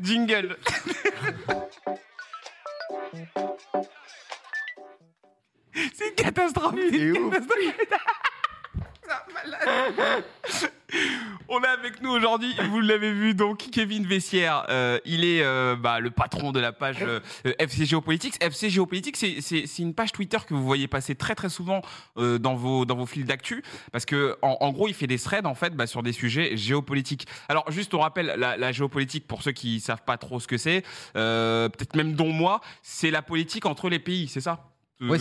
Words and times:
Jingle. 0.00 0.56
C'est 5.94 6.08
une 6.08 6.14
catastrophe. 6.14 6.74
On 11.54 11.60
est 11.62 11.66
avec 11.66 12.00
nous 12.00 12.08
aujourd'hui, 12.10 12.54
vous 12.70 12.80
l'avez 12.80 13.12
vu 13.12 13.34
donc, 13.34 13.58
Kevin 13.70 14.06
Vessière. 14.06 14.64
Euh, 14.70 14.98
il 15.04 15.22
est 15.22 15.42
euh, 15.42 15.76
bah, 15.76 16.00
le 16.00 16.10
patron 16.10 16.50
de 16.50 16.58
la 16.58 16.72
page 16.72 17.02
euh, 17.02 17.20
FC 17.58 17.84
Géopolitiques. 17.84 18.42
FC 18.42 18.70
Géopolitiques, 18.70 19.18
c'est- 19.18 19.78
une 19.78 19.92
page 19.92 20.12
Twitter 20.12 20.38
que 20.48 20.54
vous 20.54 20.64
voyez 20.64 20.88
passer 20.88 21.14
très 21.14 21.34
très 21.34 21.50
souvent 21.50 21.82
euh, 22.16 22.38
dans 22.38 22.54
vos 22.54 22.86
dans 22.86 22.96
vos 22.96 23.04
fils 23.04 23.26
d'actu, 23.26 23.62
parce 23.92 24.06
que 24.06 24.38
en, 24.40 24.72
gros, 24.72 24.88
il 24.88 24.94
fait 24.94 25.06
des 25.06 25.18
threads 25.18 25.44
en 25.46 25.54
fait 25.54 25.76
bah, 25.76 25.86
sur 25.86 26.02
des 26.02 26.12
sujets 26.12 26.56
géopolitiques. 26.56 27.26
Alors 27.50 27.70
juste, 27.70 27.92
on 27.92 27.98
rappelle 28.00 28.32
la, 28.38 28.56
la 28.56 28.72
géopolitique 28.72 29.26
pour 29.26 29.42
ceux 29.42 29.52
qui 29.52 29.80
savent 29.80 30.04
pas 30.06 30.16
trop 30.16 30.40
ce 30.40 30.46
que 30.46 30.56
c'est, 30.56 30.82
euh, 31.16 31.68
peut-être 31.68 31.96
même 31.96 32.14
dont 32.14 32.32
moi, 32.32 32.62
c'est 32.80 33.10
la 33.10 33.20
politique 33.20 33.66
entre 33.66 33.90
les 33.90 33.98
pays, 33.98 34.26
c'est 34.26 34.40
ça? 34.40 34.71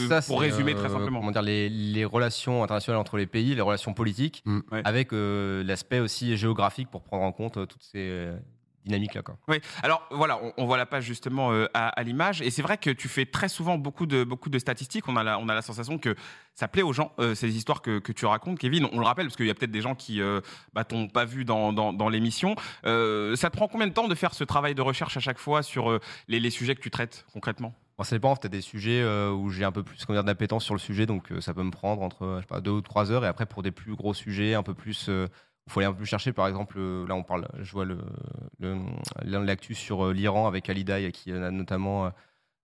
Ça, 0.09 0.21
Pour 0.21 0.41
résumer 0.41 0.73
euh, 0.73 0.77
très 0.77 0.89
simplement. 0.89 1.19
Comment 1.19 1.31
dire, 1.31 1.41
les, 1.41 1.69
les 1.69 2.05
relations 2.05 2.63
internationales 2.63 2.99
entre 2.99 3.17
les 3.17 3.25
pays, 3.27 3.55
les 3.55 3.61
relations 3.61 3.93
politiques, 3.93 4.43
Mm. 4.45 4.59
Avec 4.83 5.13
euh, 5.13 5.63
l'aspect 5.63 5.99
aussi 5.99 6.35
géographique 6.37 6.89
pour 6.89 7.01
prendre 7.03 7.23
en 7.23 7.31
compte 7.31 7.57
euh, 7.57 7.65
toutes 7.65 7.83
ces 7.83 7.99
euh, 7.99 8.35
dynamiques-là. 8.85 9.21
quoi. 9.21 9.37
Oui, 9.47 9.57
alors 9.83 10.07
voilà, 10.11 10.39
on, 10.43 10.53
on 10.57 10.65
voit 10.65 10.77
la 10.77 10.85
page 10.87 11.03
justement 11.03 11.51
euh, 11.51 11.67
à, 11.73 11.89
à 11.89 12.03
l'image, 12.03 12.41
et 12.41 12.49
c'est 12.49 12.61
vrai 12.63 12.77
que 12.77 12.89
tu 12.89 13.07
fais 13.07 13.25
très 13.25 13.47
souvent 13.47 13.77
beaucoup 13.77 14.05
de, 14.07 14.23
beaucoup 14.23 14.49
de 14.49 14.57
statistiques. 14.59 15.07
On 15.07 15.15
a 15.15 15.23
la, 15.23 15.37
on 15.39 15.47
a 15.49 15.53
la 15.53 15.61
sensation 15.61 15.97
que 15.99 16.15
ça 16.55 16.67
plaît 16.67 16.81
aux 16.81 16.93
gens, 16.93 17.11
euh, 17.19 17.35
ces 17.35 17.55
histoires 17.55 17.81
que, 17.81 17.99
que 17.99 18.11
tu 18.11 18.25
racontes, 18.25 18.57
Kevin. 18.59 18.87
On 18.91 18.99
le 18.99 19.05
rappelle, 19.05 19.27
parce 19.27 19.35
qu'il 19.35 19.45
y 19.47 19.51
a 19.51 19.53
peut-être 19.53 19.71
des 19.71 19.81
gens 19.81 19.95
qui 19.95 20.21
euh, 20.21 20.41
bah, 20.73 20.83
t'ont 20.83 21.07
pas 21.07 21.25
vu 21.25 21.45
dans, 21.45 21.71
dans, 21.73 21.93
dans 21.93 22.09
l'émission. 22.09 22.55
Euh, 22.85 23.35
ça 23.35 23.49
te 23.49 23.55
prend 23.57 23.67
combien 23.67 23.87
de 23.87 23.93
temps 23.93 24.07
de 24.07 24.15
faire 24.15 24.33
ce 24.33 24.43
travail 24.43 24.73
de 24.75 24.81
recherche 24.81 25.15
à 25.15 25.19
chaque 25.21 25.39
fois 25.39 25.61
sur 25.63 25.91
euh, 25.91 25.99
les, 26.27 26.39
les 26.39 26.49
sujets 26.49 26.73
que 26.75 26.81
tu 26.81 26.89
traites 26.91 27.25
concrètement? 27.33 27.73
Bon, 27.97 28.03
ça 28.03 28.15
dépend, 28.15 28.33
as 28.33 28.47
des 28.47 28.61
sujets 28.61 29.01
euh, 29.01 29.31
où 29.31 29.49
j'ai 29.49 29.63
un 29.63 29.71
peu 29.71 29.83
plus 29.83 29.97
dire, 29.97 30.23
d'appétence 30.23 30.63
sur 30.63 30.73
le 30.73 30.79
sujet, 30.79 31.05
donc 31.05 31.31
euh, 31.31 31.41
ça 31.41 31.53
peut 31.53 31.63
me 31.63 31.71
prendre 31.71 32.01
entre 32.01 32.23
euh, 32.23 32.35
je 32.37 32.41
sais 32.41 32.47
pas, 32.47 32.61
deux 32.61 32.71
ou 32.71 32.81
trois 32.81 33.11
heures. 33.11 33.23
Et 33.25 33.27
après, 33.27 33.45
pour 33.45 33.63
des 33.63 33.71
plus 33.71 33.95
gros 33.95 34.13
sujets, 34.13 34.53
un 34.53 34.63
peu 34.63 34.73
plus. 34.73 35.07
euh, 35.09 35.27
il 35.67 35.71
faut 35.71 35.79
aller 35.79 35.87
un 35.87 35.91
peu 35.91 35.97
plus 35.97 36.07
chercher, 36.07 36.33
par 36.33 36.47
exemple, 36.47 36.79
là 36.79 37.13
on 37.13 37.23
parle, 37.23 37.47
je 37.59 37.71
vois 37.71 37.85
le, 37.85 37.99
le, 38.59 38.77
l'actu 39.23 39.75
sur 39.75 40.11
l'Iran 40.11 40.47
avec 40.47 40.67
Alidaï 40.69 41.11
qui 41.11 41.31
a 41.31 41.51
notamment 41.51 42.11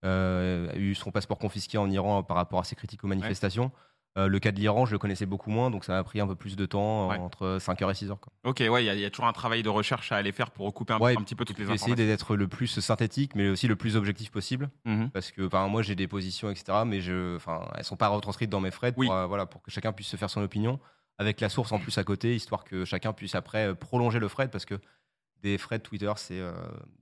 eu 0.04 0.96
son 0.96 1.12
passeport 1.12 1.38
confisqué 1.38 1.78
en 1.78 1.90
Iran 1.92 2.24
par 2.24 2.36
rapport 2.36 2.60
à 2.60 2.64
ses 2.64 2.76
critiques 2.76 3.04
aux 3.04 3.08
manifestations. 3.08 3.72
Euh, 4.18 4.28
le 4.28 4.40
cas 4.40 4.52
de 4.52 4.60
l'Iran, 4.60 4.86
je 4.88 4.94
le 4.94 4.98
connaissais 4.98 5.28
beaucoup 5.28 5.52
moins, 5.52 5.70
donc 5.70 5.86
ça 5.86 5.94
m'a 5.94 6.04
pris 6.04 6.20
un 6.20 6.26
peu 6.28 6.34
plus 6.36 6.56
de 6.56 6.66
temps, 6.66 7.10
Ouais. 7.10 7.18
entre 7.18 7.60
5h 7.62 7.92
et 7.92 7.94
6h. 7.94 8.18
Quoi. 8.20 8.34
Ok, 8.46 8.64
ouais, 8.68 8.84
il 8.84 8.88
y, 8.88 8.90
a- 8.90 8.96
il 8.96 9.00
y 9.00 9.06
a 9.06 9.12
toujours 9.12 9.28
un 9.28 9.34
travail 9.34 9.62
de 9.62 9.70
recherche 9.70 10.12
à 10.12 10.16
aller 10.16 10.32
faire 10.32 10.50
pour 10.50 10.66
recouper 10.66 10.94
un, 10.94 10.98
Ouais, 10.98 11.16
un 11.16 11.22
petit 11.22 11.36
peu 11.36 11.46
toutes 11.46 11.60
les 11.60 11.66
informations. 11.66 11.94
d'être 11.94 12.36
le 12.36 12.48
plus 12.48 12.80
synthétique, 12.80 13.36
mais 13.36 13.48
aussi 13.50 13.68
le 13.68 13.76
plus 13.76 13.96
objectif 13.96 14.32
possible. 14.32 14.70
Mhm. 14.86 15.12
Parce 15.12 15.30
que 15.32 15.48
moi 15.68 15.84
j'ai 15.84 15.94
des 15.96 16.08
positions, 16.08 16.50
etc. 16.50 16.80
Mais 16.86 17.00
je, 17.02 17.38
elles 17.78 17.84
sont 17.84 17.96
pas 17.98 18.08
retranscrites 18.08 18.50
dans 18.50 18.60
mes 18.62 18.72
threads 18.72 18.96
pour, 18.96 19.12
euh, 19.14 19.28
voilà, 19.28 19.46
pour 19.46 19.62
que 19.62 19.70
chacun 19.70 19.92
puisse 19.94 20.08
se 20.08 20.18
faire 20.18 20.30
son 20.32 20.42
opinion, 20.42 20.80
avec 21.20 21.40
la 21.40 21.50
source 21.50 21.72
en 21.72 21.78
plus 21.80 21.96
à 22.00 22.04
côté, 22.04 22.36
histoire 22.36 22.64
que 22.64 22.86
chacun 22.86 23.14
puisse 23.14 23.36
après 23.36 23.68
euh, 23.68 23.76
prolonger 23.76 24.18
le 24.20 24.28
thread, 24.30 24.50
parce 24.50 24.66
que 24.66 24.76
des 25.44 25.58
threads 25.60 25.84
Twitter, 25.84 26.12
c'est 26.16 26.40
euh, 26.40 26.54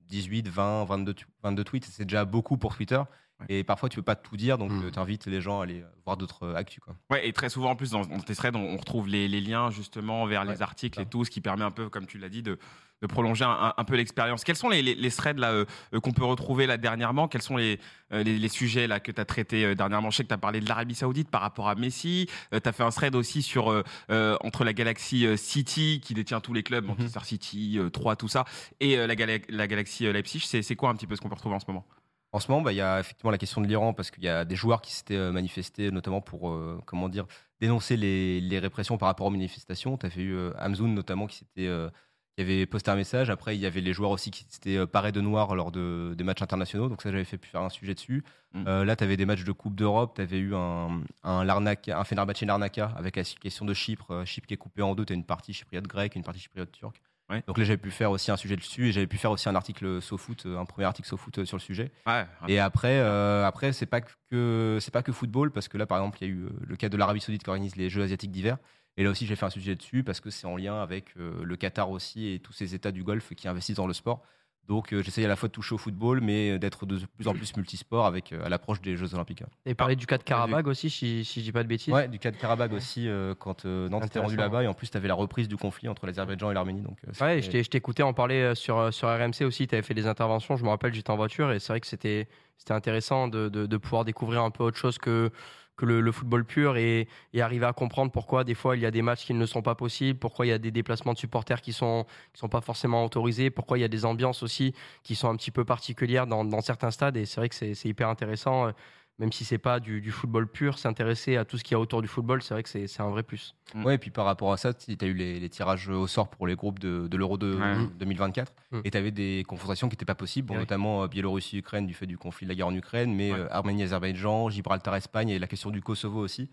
18, 0.10 0.50
20, 0.50 0.84
22, 0.84 1.14
tu- 1.14 1.26
22 1.44 1.64
tweets, 1.64 1.86
c'est 1.86 2.04
déjà 2.04 2.26
beaucoup 2.26 2.58
pour 2.58 2.76
Twitter. 2.76 3.02
Ouais. 3.42 3.48
Et 3.50 3.64
parfois 3.66 3.90
tu 3.90 3.98
peux 3.98 4.02
pas 4.02 4.16
tout 4.16 4.38
dire, 4.38 4.58
donc 4.58 4.72
Mm. 4.72 4.92
tu 4.92 5.00
invites 5.00 5.26
les 5.28 5.42
gens 5.42 5.60
à 5.60 5.64
aller 5.64 5.82
euh, 5.82 5.86
voir 6.06 6.16
d'autres 6.16 6.44
euh, 6.44 6.56
actus. 6.56 6.80
Quoi. 6.80 6.96
Ouais, 7.10 7.28
et 7.28 7.34
très 7.34 7.50
souvent 7.50 7.72
en 7.72 7.76
plus 7.76 7.92
dans, 7.92 8.02
dans 8.06 8.20
tes 8.20 8.34
threads, 8.36 8.56
on, 8.56 8.62
on 8.74 8.78
retrouve 8.78 9.08
les, 9.10 9.28
les 9.28 9.42
liens 9.42 9.72
justement 9.72 10.26
vers 10.26 10.46
les 10.46 10.62
articles 10.62 11.02
et 11.02 11.06
tout, 11.06 11.26
ce 11.26 11.30
qui 11.32 11.42
permet 11.42 11.64
un 11.66 11.72
peu, 11.72 11.90
comme 11.90 12.06
tu 12.08 12.18
l'as 12.18 12.30
dit, 12.30 12.42
de, 12.44 12.58
de 13.02 13.08
prolonger 13.08 13.44
un, 13.46 13.84
peu 13.84 13.96
l'expérience. 13.98 14.46
Quels 14.46 14.56
sont 14.56 14.70
les, 14.70 14.82
les, 14.82 14.96
les 14.96 15.12
threads 15.12 15.38
là 15.38 15.52
euh, 15.52 15.66
euh, 15.94 16.00
qu'on 16.00 16.14
peut 16.14 16.24
retrouver 16.24 16.66
là 16.66 16.78
dernièrement? 16.78 17.28
Quels 17.28 17.42
sont 17.42 17.58
les, 17.58 17.78
euh, 18.14 18.24
les, 18.24 18.40
les 18.40 18.48
sujets 18.48 18.88
là 18.88 19.02
que 19.02 19.12
tu 19.12 19.20
as 19.20 19.26
traités 19.26 19.66
euh, 19.66 19.76
dernièrement? 19.76 20.12
Je 20.12 20.16
sais 20.18 20.24
que 20.24 20.30
tu 20.30 20.34
as 20.34 20.38
parlé 20.38 20.62
de 20.62 20.68
l'Arabie 20.70 20.96
Saoudite 20.96 21.30
par 21.30 21.42
rapport 21.42 21.68
à 21.68 21.76
Messi. 21.76 22.30
tu 22.52 22.58
as 22.64 22.72
fait 22.72 22.84
un 22.84 22.90
thread 22.92 23.16
aussi 23.16 23.42
sur 23.42 23.70
euh, 23.70 23.84
euh, 24.12 24.38
entre 24.46 24.64
la 24.64 24.72
galaxie 24.72 25.26
euh, 25.28 25.36
City 25.36 26.00
qui 26.02 26.14
détient 26.14 26.40
tous 26.40 26.54
les 26.54 26.64
clubs, 26.64 26.86
Manchester 26.86 27.20
City, 27.26 27.76
euh, 27.80 27.90
3, 27.90 28.16
tout 28.16 28.30
ça, 28.30 28.46
et 28.80 28.98
euh, 28.98 29.08
la, 29.08 29.16
gala- 29.16 29.40
la 29.50 29.68
galaxie 29.68 30.06
euh, 30.08 30.14
Leipzig. 30.14 30.40
C'est 30.40 30.76
quoi 30.78 30.90
un 30.90 30.96
petit 30.96 31.06
peu 31.06 31.18
ce 31.18 31.22
qu'on 31.22 31.28
peut 31.28 31.36
retrouver 31.36 31.56
en 31.56 31.60
ce 31.60 31.66
moment? 31.68 31.86
En 32.36 32.42
ce 32.42 32.52
moment, 32.52 32.62
bah, 32.62 32.74
il 32.74 32.76
y 32.76 32.82
a 32.82 33.00
effectivement 33.00 33.32
la 33.32 33.38
question 33.38 33.62
de 33.62 33.66
l'Iran 33.68 33.94
parce 33.94 34.12
qu'il 34.12 34.22
y 34.22 34.28
a 34.28 34.44
des 34.44 34.58
joueurs 34.58 34.82
qui 34.82 34.92
s'étaient 34.92 35.16
euh, 35.16 35.32
manifestés, 35.32 35.90
notamment 35.90 36.20
pour 36.20 36.50
euh, 36.50 36.82
comment 36.86 37.08
dire 37.08 37.28
dénoncer 37.62 37.96
les, 37.96 38.42
les 38.42 38.60
répressions 38.60 38.98
par 38.98 39.08
rapport 39.08 39.28
aux 39.28 39.30
manifestations. 39.30 39.96
Tu 39.96 40.06
as 40.06 40.10
fait 40.10 40.20
eu 40.20 40.36
euh, 40.36 40.52
Hamzoun 40.58 40.94
notamment 40.94 41.28
qui 41.28 41.38
s'était 41.38 41.68
euh, 41.68 41.90
qui 42.36 42.42
avait 42.42 42.66
posté 42.66 42.92
un 42.92 42.98
message. 42.98 43.30
Après, 43.30 43.56
il 43.56 43.62
y 43.62 43.66
avait 43.66 43.80
les 43.80 43.94
joueurs 43.94 44.12
aussi 44.12 44.32
qui 44.32 44.46
s'étaient 44.50 44.86
parés 44.86 45.14
de 45.14 45.22
noir 45.22 45.56
lors 45.56 45.72
de, 45.72 46.14
des 46.18 46.26
matchs 46.26 46.42
internationaux. 46.42 46.90
Donc 46.90 47.02
ça, 47.02 47.10
j'avais 47.10 47.24
fait 47.24 47.40
faire 47.46 47.62
un 47.62 47.70
sujet 47.70 47.94
dessus. 47.94 48.26
Mm. 48.52 48.82
Là, 48.84 48.98
tu 48.98 49.06
avais 49.06 49.16
des 49.16 49.26
matchs 49.26 49.46
de 49.46 49.54
Coupe 49.54 49.76
d'Europe. 49.76 50.16
Tu 50.16 50.22
avais 50.22 50.40
eu 50.40 50.54
un, 50.54 51.04
un, 51.24 51.46
Larnaca, 51.46 51.98
un 51.98 52.04
Fenerbahçe 52.04 52.42
Larnaca 52.42 52.92
avec 52.98 53.16
la 53.16 53.24
question 53.24 53.64
de 53.64 53.74
Chypre. 53.74 54.26
Chypre 54.26 54.48
qui 54.48 54.56
est 54.56 54.58
coupé 54.58 54.82
en 54.82 54.94
deux. 54.94 55.06
Tu 55.06 55.14
as 55.14 55.16
une 55.16 55.24
partie 55.24 55.54
chypriote 55.54 55.88
grecque 55.88 56.18
et 56.18 56.20
une 56.20 56.26
partie 56.26 56.42
chypriote 56.42 56.74
turque. 56.74 57.02
Ouais. 57.30 57.44
Donc 57.48 57.58
là, 57.58 57.64
j'avais 57.64 57.78
pu 57.78 57.90
faire 57.90 58.12
aussi 58.12 58.30
un 58.30 58.38
sujet 58.38 58.56
dessus 58.56 58.90
et 58.90 58.92
j'avais 58.92 59.08
pu 59.08 59.18
faire 59.18 59.32
aussi 59.32 59.50
un 59.50 59.56
article 59.56 60.02
SoFoot, 60.02 60.46
euh, 60.46 60.60
un 60.60 60.66
premier 60.66 60.86
article 60.86 61.08
SoFoot 61.08 61.40
euh, 61.40 61.46
sur 61.46 61.58
le 61.58 61.62
sujet. 61.62 61.92
Ouais, 62.06 62.26
Et 62.48 62.60
après, 62.60 63.00
euh, 63.00 63.46
après 63.46 63.74
c'est 63.74 63.88
pas 63.88 64.02
que 64.02 64.78
c'est 64.80 64.94
pas 64.94 65.02
que 65.02 65.12
football 65.12 65.52
parce 65.52 65.68
que 65.68 65.78
là, 65.78 65.86
par 65.88 65.98
exemple, 65.98 66.20
il 66.22 66.28
y 66.28 66.32
a 66.32 66.34
eu 66.34 66.50
le 66.62 66.76
cas 66.76 66.90
de 66.90 66.98
l'Arabie 66.98 67.22
Saoudite 67.22 67.44
qui 67.44 67.50
organise 67.50 67.76
les 67.76 67.90
Jeux 67.90 68.04
asiatiques 68.04 68.32
d'hiver. 68.32 68.58
Et 68.98 69.04
là 69.04 69.10
aussi, 69.10 69.26
j'ai 69.26 69.36
fait 69.36 69.46
un 69.46 69.50
sujet 69.50 69.76
dessus 69.76 70.04
parce 70.04 70.22
que 70.22 70.30
c'est 70.30 70.48
en 70.48 70.56
lien 70.56 70.82
avec 70.82 71.18
euh, 71.18 71.44
le 71.44 71.56
Qatar 71.58 71.90
aussi 71.90 72.28
et 72.28 72.40
tous 72.40 72.54
ces 72.54 72.76
États 72.76 72.92
du 72.92 73.04
Golfe 73.04 73.34
qui 73.36 73.48
investissent 73.48 73.76
dans 73.78 73.88
le 73.88 73.94
sport. 73.94 74.24
Donc, 74.68 74.94
euh, 74.94 75.04
j'essaye 75.04 75.24
à 75.26 75.28
la 75.28 75.36
fois 75.36 75.48
de 75.48 75.54
toucher 75.54 75.76
au 75.76 75.78
football, 75.78 76.22
mais 76.22 76.58
d'être 76.58 76.86
de 76.86 76.98
plus 77.18 77.28
en 77.28 77.34
plus 77.34 77.56
multisport 77.56 78.06
avec 78.06 78.34
euh, 78.34 78.44
à 78.44 78.50
l'approche 78.50 78.82
des 78.82 78.98
Jeux 78.98 79.14
Olympiques. 79.14 79.44
Et 79.66 79.76
parler 79.76 79.96
du 79.96 80.08
cas 80.08 80.18
de 80.18 80.24
Karabakh 80.24 80.66
aussi, 80.68 80.90
si, 80.90 81.24
si 81.24 81.40
je 81.42 81.46
dis 81.46 81.52
pas 81.52 81.62
de 81.64 81.68
bêtises. 81.68 81.94
Ouais, 81.94 82.08
du 82.08 82.18
cas 82.20 82.32
de 82.32 82.38
Karabakh 82.38 82.72
aussi, 82.74 83.08
euh, 83.08 83.36
quand 83.38 83.66
euh, 83.66 83.88
Nantes 83.90 84.06
était 84.08 84.20
rendu 84.20 84.36
là-bas 84.36 84.64
et 84.64 84.68
en 84.68 84.74
plus, 84.74 84.90
tu 84.90 84.98
avais 84.98 85.08
la 85.08 85.14
reprise 85.14 85.48
du 85.48 85.56
conflit 85.58 85.88
entre 85.88 86.06
l'Azerbaïdjan 86.08 86.50
et 86.50 86.54
l'Arménie. 86.54 86.82
Donc, 86.82 86.98
euh, 87.08 87.26
Ouais, 87.26 87.42
je 87.42 87.50
t'ai- 87.52 87.64
je 87.64 87.70
t'écoutais 87.70 88.04
en 88.04 88.14
parler 88.14 88.42
euh, 88.42 88.56
sur, 88.56 88.78
euh, 88.80 88.92
sur 88.92 89.08
RMC 89.08 89.44
aussi. 89.46 89.68
Tu 89.68 89.76
avais 89.76 89.84
fait 89.84 89.94
des 89.94 90.08
interventions. 90.08 90.56
Je 90.58 90.64
me 90.64 90.70
rappelle, 90.70 90.94
j'étais 90.94 91.12
en 91.12 91.16
voiture 91.16 91.52
et 91.52 91.60
c'est 91.60 91.72
vrai 91.74 91.80
que 91.82 91.88
c'était 91.88 92.28
c'était 92.58 92.74
intéressant 92.74 93.28
de, 93.28 93.50
de, 93.50 93.66
de 93.66 93.78
pouvoir 93.78 94.06
découvrir 94.06 94.42
un 94.42 94.50
peu 94.50 94.64
autre 94.64 94.78
chose 94.78 94.98
que, 94.98 95.30
que 95.78 95.86
le, 95.86 96.12
football 96.12 96.46
pur 96.46 96.78
et, 96.78 97.08
arriver 97.40 97.66
à 97.66 97.74
comprendre 97.74 98.12
pourquoi 98.12 98.44
des 98.44 98.56
fois 98.56 98.76
il 98.78 98.82
y 98.82 98.86
a 98.86 98.92
des 98.92 99.02
matchs 99.02 99.26
qui 99.26 99.34
ne 99.34 99.46
sont 99.46 99.62
pas 99.62 99.76
possibles, 99.76 100.20
pourquoi 100.20 100.46
il 100.46 100.50
y 100.50 100.54
a 100.54 100.58
des 100.58 100.72
déplacements 100.72 101.14
de 101.14 101.18
supporters 101.18 101.62
qui 101.62 101.74
sont, 101.74 102.06
qui 102.34 102.40
sont 102.40 102.50
pas 102.50 102.62
forcément 102.62 103.04
autorisés, 103.04 103.50
pourquoi 103.50 103.78
il 103.78 103.82
y 103.82 103.86
a 103.86 103.90
des 103.90 104.06
ambiances 104.06 104.44
aussi 104.44 104.74
qui 105.04 105.16
sont 105.16 105.30
un 105.30 105.36
petit 105.36 105.52
peu 105.52 105.66
particulières 105.66 106.28
dans, 106.28 106.46
dans 106.46 106.62
certains 106.62 106.92
stades. 106.92 107.18
Et 107.18 107.26
c'est 107.26 107.42
vrai 107.42 107.50
que 107.50 107.56
c'est 107.56 107.90
hyper 107.90 108.10
intéressant. 108.10 108.72
Même 109.18 109.32
si 109.32 109.46
c'est 109.46 109.58
pas 109.58 109.80
du, 109.80 110.02
du 110.02 110.12
football 110.12 110.46
pur, 110.46 110.78
s'intéresser 110.78 111.38
à 111.38 111.46
tout 111.46 111.58
ce 111.58 111.64
qu'il 111.64 111.74
y 111.74 111.76
a 111.76 111.80
autour 111.80 112.02
du 112.02 112.08
football, 112.10 112.42
c'est 112.42 112.54
vrai 112.54 112.64
que 112.64 112.70
c'est 112.70 113.02
un 113.02 113.10
vrai 113.10 113.24
plus. 113.24 113.56
Ouais, 113.74 113.96
et 113.96 113.98
puis 113.98 114.12
par 114.12 114.26
rapport 114.26 114.52
à 114.52 114.58
ça, 114.58 114.74
tu 114.74 114.94
as 115.00 115.06
eu 115.06 115.14
les, 115.14 115.40
les 115.40 115.50
tirages 115.50 115.88
au 115.88 116.06
sort 116.06 116.28
pour 116.30 116.48
les 116.48 116.56
groupes 116.58 116.80
de, 116.80 117.08
de 117.08 117.16
l'Euro 117.18 117.38
de- 117.38 117.56
Ouais. 117.56 117.88
2024. 117.98 118.52
Mm. 118.72 118.80
Et 118.84 118.92
tu 118.92 118.98
avais 118.98 119.12
des 119.12 119.46
confrontations 119.48 119.88
qui 119.88 119.94
n'étaient 119.94 120.04
pas 120.04 120.16
possibles, 120.16 120.48
bon, 120.50 120.56
Eh 120.56 120.58
oui. 120.58 120.62
notamment 120.64 121.04
euh, 121.04 121.08
Biélorussie-Ukraine 121.08 121.88
du 121.88 121.94
fait 121.94 122.08
du 122.08 122.18
conflit 122.18 122.46
de 122.46 122.50
la 122.52 122.56
guerre 122.56 122.68
en 122.68 122.76
Ukraine, 122.76 123.16
mais 123.16 123.32
Ouais. 123.32 123.40
euh, 123.40 123.48
Arménie-Azerbaïdjan, 123.52 124.50
Gibraltar-Espagne 124.50 125.30
et 125.30 125.40
la 125.40 125.48
question 125.48 125.70
du 125.72 125.82
Kosovo 125.82 126.20
aussi. 126.20 126.50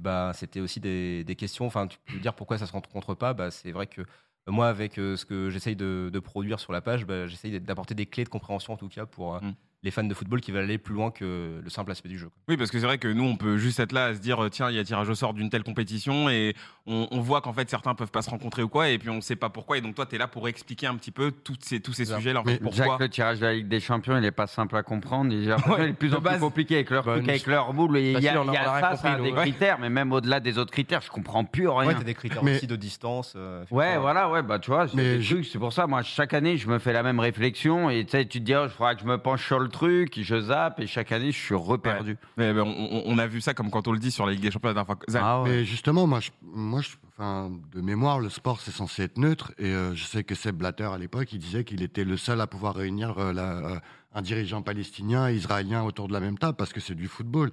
Bah, 0.00 0.30
C'était 0.34 0.60
aussi 0.60 0.78
des, 0.78 1.24
des 1.24 1.34
questions. 1.34 1.66
Enfin, 1.66 1.88
tu 1.88 1.98
peux 2.06 2.18
dire 2.20 2.34
pourquoi 2.34 2.58
ça 2.58 2.66
se 2.66 2.72
rencontre 2.72 3.14
pas. 3.14 3.34
Bah, 3.34 3.50
C'est 3.50 3.72
vrai 3.72 3.88
que 3.88 4.02
euh, 4.02 4.04
moi, 4.52 4.68
avec 4.68 4.98
euh, 4.98 5.16
ce 5.16 5.24
que 5.24 5.50
j'essaye 5.50 5.74
de, 5.74 6.10
de 6.12 6.18
produire 6.20 6.60
sur 6.60 6.72
la 6.72 6.80
page, 6.80 7.06
bah, 7.06 7.26
j'essaye 7.26 7.60
d'apporter 7.60 7.94
des 7.96 8.06
clés 8.06 8.22
de 8.24 8.28
compréhension 8.28 8.72
en 8.72 8.76
tout 8.76 8.88
cas 8.88 9.04
pour 9.06 9.34
euh, 9.34 9.40
Mm. 9.40 9.54
Les 9.84 9.90
fans 9.90 10.02
de 10.02 10.14
football 10.14 10.40
qui 10.40 10.50
veulent 10.50 10.64
aller 10.64 10.78
plus 10.78 10.94
loin 10.94 11.10
que 11.10 11.60
le 11.62 11.70
simple 11.70 11.90
aspect 11.92 12.08
du 12.08 12.18
jeu. 12.18 12.26
quoi. 12.26 12.36
Oui, 12.48 12.56
parce 12.56 12.70
que 12.70 12.78
c'est 12.80 12.86
vrai 12.86 12.98
que 12.98 13.06
nous, 13.06 13.22
on 13.24 13.36
peut 13.36 13.58
juste 13.58 13.78
être 13.80 13.92
là 13.92 14.06
à 14.06 14.14
se 14.14 14.18
dire, 14.18 14.42
euh, 14.42 14.48
tiens, 14.48 14.70
il 14.70 14.76
y 14.76 14.78
a 14.78 14.84
tirage 14.84 15.08
au 15.10 15.14
sort 15.14 15.34
d'une 15.34 15.50
telle 15.50 15.62
compétition 15.62 16.28
et 16.30 16.54
on, 16.86 17.06
on 17.10 17.20
voit 17.20 17.40
qu'en 17.42 17.52
fait, 17.52 17.68
certains 17.68 17.94
peuvent 17.94 18.10
pas 18.10 18.22
se 18.22 18.30
rencontrer 18.30 18.62
ou 18.62 18.68
quoi, 18.68 18.88
et 18.88 18.98
puis 18.98 19.10
on 19.10 19.20
sait 19.20 19.36
pas 19.36 19.50
pourquoi. 19.50 19.76
Et 19.78 19.80
donc, 19.82 19.94
toi, 19.94 20.06
tu 20.06 20.14
es 20.14 20.18
là 20.18 20.26
pour 20.26 20.48
expliquer 20.48 20.86
un 20.86 20.96
petit 20.96 21.10
peu 21.10 21.30
toutes 21.30 21.64
ces, 21.64 21.80
tous 21.80 21.92
ces 21.92 22.06
sujets-là. 22.06 22.40
en 22.40 22.44
Mais 22.44 22.54
fait, 22.56 22.64
Déjà 22.64 22.84
pourquoi 22.84 22.98
que 22.98 23.02
le 23.04 23.08
tirage 23.10 23.40
de 23.40 23.44
la 23.44 23.52
Ligue 23.52 23.68
des 23.68 23.80
Champions, 23.80 24.16
il 24.16 24.22
n'est 24.22 24.30
pas 24.30 24.46
simple 24.46 24.74
à 24.76 24.82
comprendre. 24.82 25.32
Il 25.32 25.48
est 25.48 25.54
de 25.88 25.92
plus 25.92 26.14
en 26.14 26.20
plus 26.22 26.38
compliqué 26.38 26.76
avec 26.76 26.90
leur 26.90 27.04
Bah, 27.04 27.12
truc, 27.12 27.24
nous- 27.24 27.30
avec 27.30 27.46
leur 27.46 27.72
boule. 27.74 27.98
Il 27.98 28.12
y 28.12 28.16
a, 28.16 28.20
y 28.20 28.24
ça, 28.24 29.12
a 29.12 29.16
des 29.20 29.32
Ouais. 29.32 29.40
critères, 29.42 29.78
mais 29.78 29.90
même 29.90 30.12
au-delà 30.12 30.40
des 30.40 30.56
autres 30.58 30.70
critères, 30.72 31.02
je 31.02 31.10
comprends 31.10 31.44
plus 31.44 31.68
rien. 31.68 31.88
Ouais, 31.88 31.94
tu 31.94 32.00
as 32.00 32.04
des 32.04 32.14
critères 32.14 32.42
Mais- 32.42 32.56
aussi 32.56 32.66
de 32.66 32.76
distance. 32.76 33.34
euh, 33.36 33.64
Ouais, 33.70 33.98
voilà, 33.98 34.30
ouais, 34.30 34.42
bah 34.42 34.58
tu 34.58 34.70
vois, 34.70 34.88
c'est 34.88 35.20
je- 35.20 35.58
pour 35.58 35.72
ça, 35.72 35.86
moi, 35.86 36.02
chaque 36.02 36.32
année, 36.32 36.56
je 36.56 36.68
me 36.68 36.78
fais 36.78 36.92
la 36.92 37.02
même 37.02 37.20
réflexion 37.20 37.90
et 37.90 38.04
tu 38.04 38.12
sais, 38.12 38.24
tu 38.24 38.40
te 38.40 38.44
dis, 38.44 38.54
oh, 38.54 38.64
il 38.64 38.70
faudra 38.70 38.94
que 38.94 39.00
je 39.02 39.06
me 39.06 39.18
penche 39.18 39.44
sur 39.46 39.58
le 39.58 39.68
truc, 39.74 40.18
je 40.22 40.40
zappe 40.40 40.80
et 40.80 40.86
chaque 40.86 41.12
année, 41.12 41.32
je 41.32 41.38
suis 41.38 41.54
reperdu. 41.54 42.16
Mais, 42.36 42.52
ben, 42.54 42.62
on, 42.62 43.18
a 43.18 43.26
vu 43.26 43.40
ça 43.40 43.52
comme 43.54 43.70
quand 43.70 43.86
on 43.88 43.92
le 43.92 43.98
dit 43.98 44.10
sur 44.10 44.24
la 44.24 44.32
Ligue 44.32 44.40
des 44.42 44.50
Champions 44.50 44.68
la 44.68 44.74
dernière 44.74 44.86
fois. 44.86 45.20
Ah 45.20 45.42
ouais. 45.42 45.48
Mais 45.50 45.64
justement, 45.64 46.06
moi, 46.06 46.20
je, 46.20 46.30
moi 46.42 46.80
je, 46.80 46.90
enfin, 47.08 47.50
de 47.72 47.80
mémoire, 47.80 48.20
le 48.20 48.28
sport, 48.30 48.60
c'est 48.60 48.70
censé 48.70 49.02
être 49.02 49.18
neutre. 49.18 49.52
Et 49.58 49.66
euh, 49.66 49.94
je 49.94 50.04
sais 50.04 50.24
que 50.24 50.34
Seb 50.34 50.56
Blatter, 50.56 50.84
à 50.84 50.96
l'époque, 50.98 51.32
il 51.32 51.38
disait 51.38 51.64
qu'il 51.64 51.82
était 51.82 52.04
le 52.04 52.16
seul 52.16 52.40
à 52.40 52.46
pouvoir 52.46 52.74
réunir 52.74 53.18
euh, 53.18 53.32
la- 53.32 53.56
euh, 53.58 53.78
un 54.14 54.22
dirigeant 54.22 54.62
palestinien 54.62 55.28
et 55.28 55.34
israélien 55.34 55.82
autour 55.82 56.06
de 56.08 56.12
la 56.12 56.20
même 56.20 56.38
table 56.38 56.56
parce 56.56 56.72
que 56.72 56.80
c'est 56.80 56.94
du 56.94 57.08
football. 57.08 57.50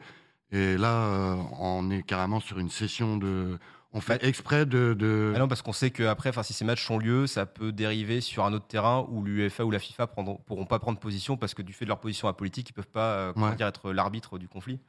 Et 0.52 0.78
là, 0.78 0.94
euh, 0.94 1.36
on 1.60 1.90
est 1.90 2.04
carrément 2.04 2.40
sur 2.40 2.60
une 2.60 2.70
session 2.70 3.18
de. 3.18 3.58
On 3.94 4.00
fait 4.02 4.24
exprès 4.24 4.66
de. 4.66 4.94
de... 4.94 5.34
Ah 5.36 5.40
non, 5.40 5.48
parce 5.48 5.62
qu'on 5.62 5.74
sait 5.74 5.92
qu'après, 5.92 6.32
si 6.44 6.54
ces 6.54 6.64
matchs 6.64 6.90
ont 6.90 6.98
lieu, 6.98 7.28
ça 7.28 7.46
peut 7.46 7.72
dériver 7.74 8.22
sur 8.22 8.46
un 8.46 8.54
autre 8.54 8.68
terrain 8.68 9.06
où 9.10 9.22
l'UEFA 9.24 9.66
ou 9.66 9.72
la 9.72 9.80
FIFA 9.80 10.08
ne 10.18 10.34
pourront 10.46 10.66
pas 10.66 10.80
prendre 10.80 10.98
position 10.98 11.36
parce 11.36 11.54
que 11.54 11.62
du 11.62 11.74
fait 11.74 11.84
de 11.86 11.90
leur 11.90 12.00
position 12.00 12.28
apolitique, 12.30 12.70
ils 12.70 12.72
ne 12.72 12.76
peuvent 12.76 12.92
pas 12.92 13.14
euh, 13.14 13.34
Ouais. 13.36 13.56
dire, 13.56 13.68
être 13.68 13.92
l'arbitre 13.92 14.38
du 14.40 14.48
conflit. 14.48 14.80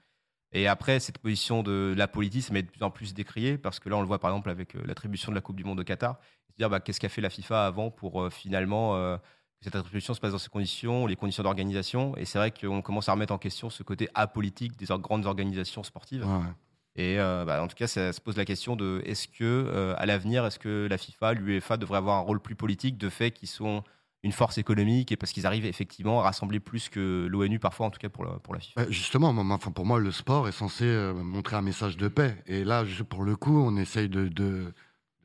Et 0.53 0.69
après, 0.69 1.01
cette 1.01 1.19
position 1.19 1.63
de 1.63 1.95
la 1.97 2.07
politisme 2.07 2.55
est 2.57 2.63
de 2.63 2.71
plus 2.71 2.83
en 2.85 2.91
plus 2.91 3.15
décriée 3.15 3.59
parce 3.59 3.81
que 3.81 3.89
là, 3.89 3.97
on 3.97 4.03
le 4.03 4.07
voit 4.07 4.19
par 4.21 4.31
exemple 4.31 4.51
avec 4.51 4.77
euh, 4.77 4.83
l'attribution 4.85 5.33
de 5.33 5.35
la 5.35 5.41
Coupe 5.41 5.57
du 5.57 5.65
Monde 5.65 5.81
au 5.81 5.85
Qatar. 5.85 6.19
C'est-à-dire, 6.47 6.71
bah, 6.71 6.79
qu'est-ce 6.81 7.01
qu'a 7.01 7.09
fait 7.09 7.23
la 7.23 7.31
FIFA 7.31 7.67
avant 7.67 7.91
pour 7.91 8.23
euh, 8.23 8.31
finalement 8.31 8.95
euh, 8.97 9.17
que 9.17 9.65
cette 9.65 9.75
attribution 9.75 10.13
se 10.15 10.21
passe 10.21 10.33
dans 10.33 10.39
ces 10.39 10.51
conditions, 10.51 11.07
les 11.07 11.17
conditions 11.17 11.43
d'organisation. 11.43 12.15
Et 12.19 12.25
c'est 12.27 12.39
vrai 12.39 12.51
qu'on 12.53 12.83
commence 12.83 13.09
à 13.09 13.13
remettre 13.13 13.33
en 13.33 13.39
question 13.39 13.69
ce 13.71 13.83
côté 13.83 14.09
apolitique 14.15 14.77
des 14.77 14.87
grandes 14.99 15.27
organisations 15.27 15.83
sportives. 15.83 16.25
Ouais. 16.27 16.47
Et 16.95 17.19
euh, 17.19 17.45
bah, 17.45 17.63
en 17.63 17.69
tout 17.69 17.77
cas, 17.77 17.87
ça 17.87 18.13
se 18.13 18.21
pose 18.21 18.37
la 18.37 18.45
question 18.45 18.77
de 18.77 19.03
est-ce 19.07 19.27
que 19.27 19.43
euh, 19.43 19.95
à 19.97 20.05
l'avenir, 20.05 20.45
est-ce 20.45 20.59
que 20.59 20.87
la 20.91 20.99
FIFA, 20.99 21.35
l'UEFA 21.35 21.77
devraient 21.79 21.99
avoir 21.99 22.19
un 22.19 22.23
rôle 22.23 22.41
plus 22.41 22.55
politique 22.55 22.99
de 22.99 23.09
fait 23.09 23.31
qu'ils 23.31 23.49
sont 23.49 23.83
une 24.23 24.33
force 24.33 24.59
économique 24.59 25.11
et 25.11 25.17
parce 25.17 25.33
qu'ils 25.33 25.47
arrivent 25.47 25.65
effectivement 25.67 26.21
à 26.21 26.25
rassembler 26.25 26.61
plus 26.61 26.89
que 26.89 27.27
l'ONU 27.29 27.59
parfois, 27.59 27.87
en 27.87 27.91
tout 27.91 27.99
cas 27.99 28.11
pour 28.11 28.25
la, 28.25 28.33
pour 28.39 28.55
la 28.55 28.61
FIFA? 28.61 28.83
Ouais, 28.83 28.93
justement, 28.93 29.31
enfin, 29.31 29.73
pour 29.73 29.87
moi, 29.87 29.99
le 29.99 30.13
sport 30.13 30.49
est 30.49 30.53
censé 30.53 30.85
euh, 30.85 31.15
montrer 31.15 31.57
un 31.57 31.63
message 31.63 31.97
de 31.97 32.09
paix. 32.09 32.37
Et 32.47 32.63
là, 32.63 32.85
pour 33.09 33.25
le 33.25 33.37
coup, 33.37 33.59
on 33.59 33.77
essaye 33.77 34.09
de, 34.09 34.29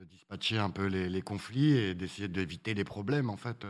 dispatcher 0.09 0.57
un 0.57 0.69
peu 0.69 0.85
les, 0.85 1.09
les 1.09 1.21
conflits 1.21 1.73
et 1.73 1.93
d'essayer 1.93 2.29
d'éviter 2.29 2.73
les 2.73 2.85
problèmes, 2.85 3.29
en 3.29 3.37
fait, 3.37 3.65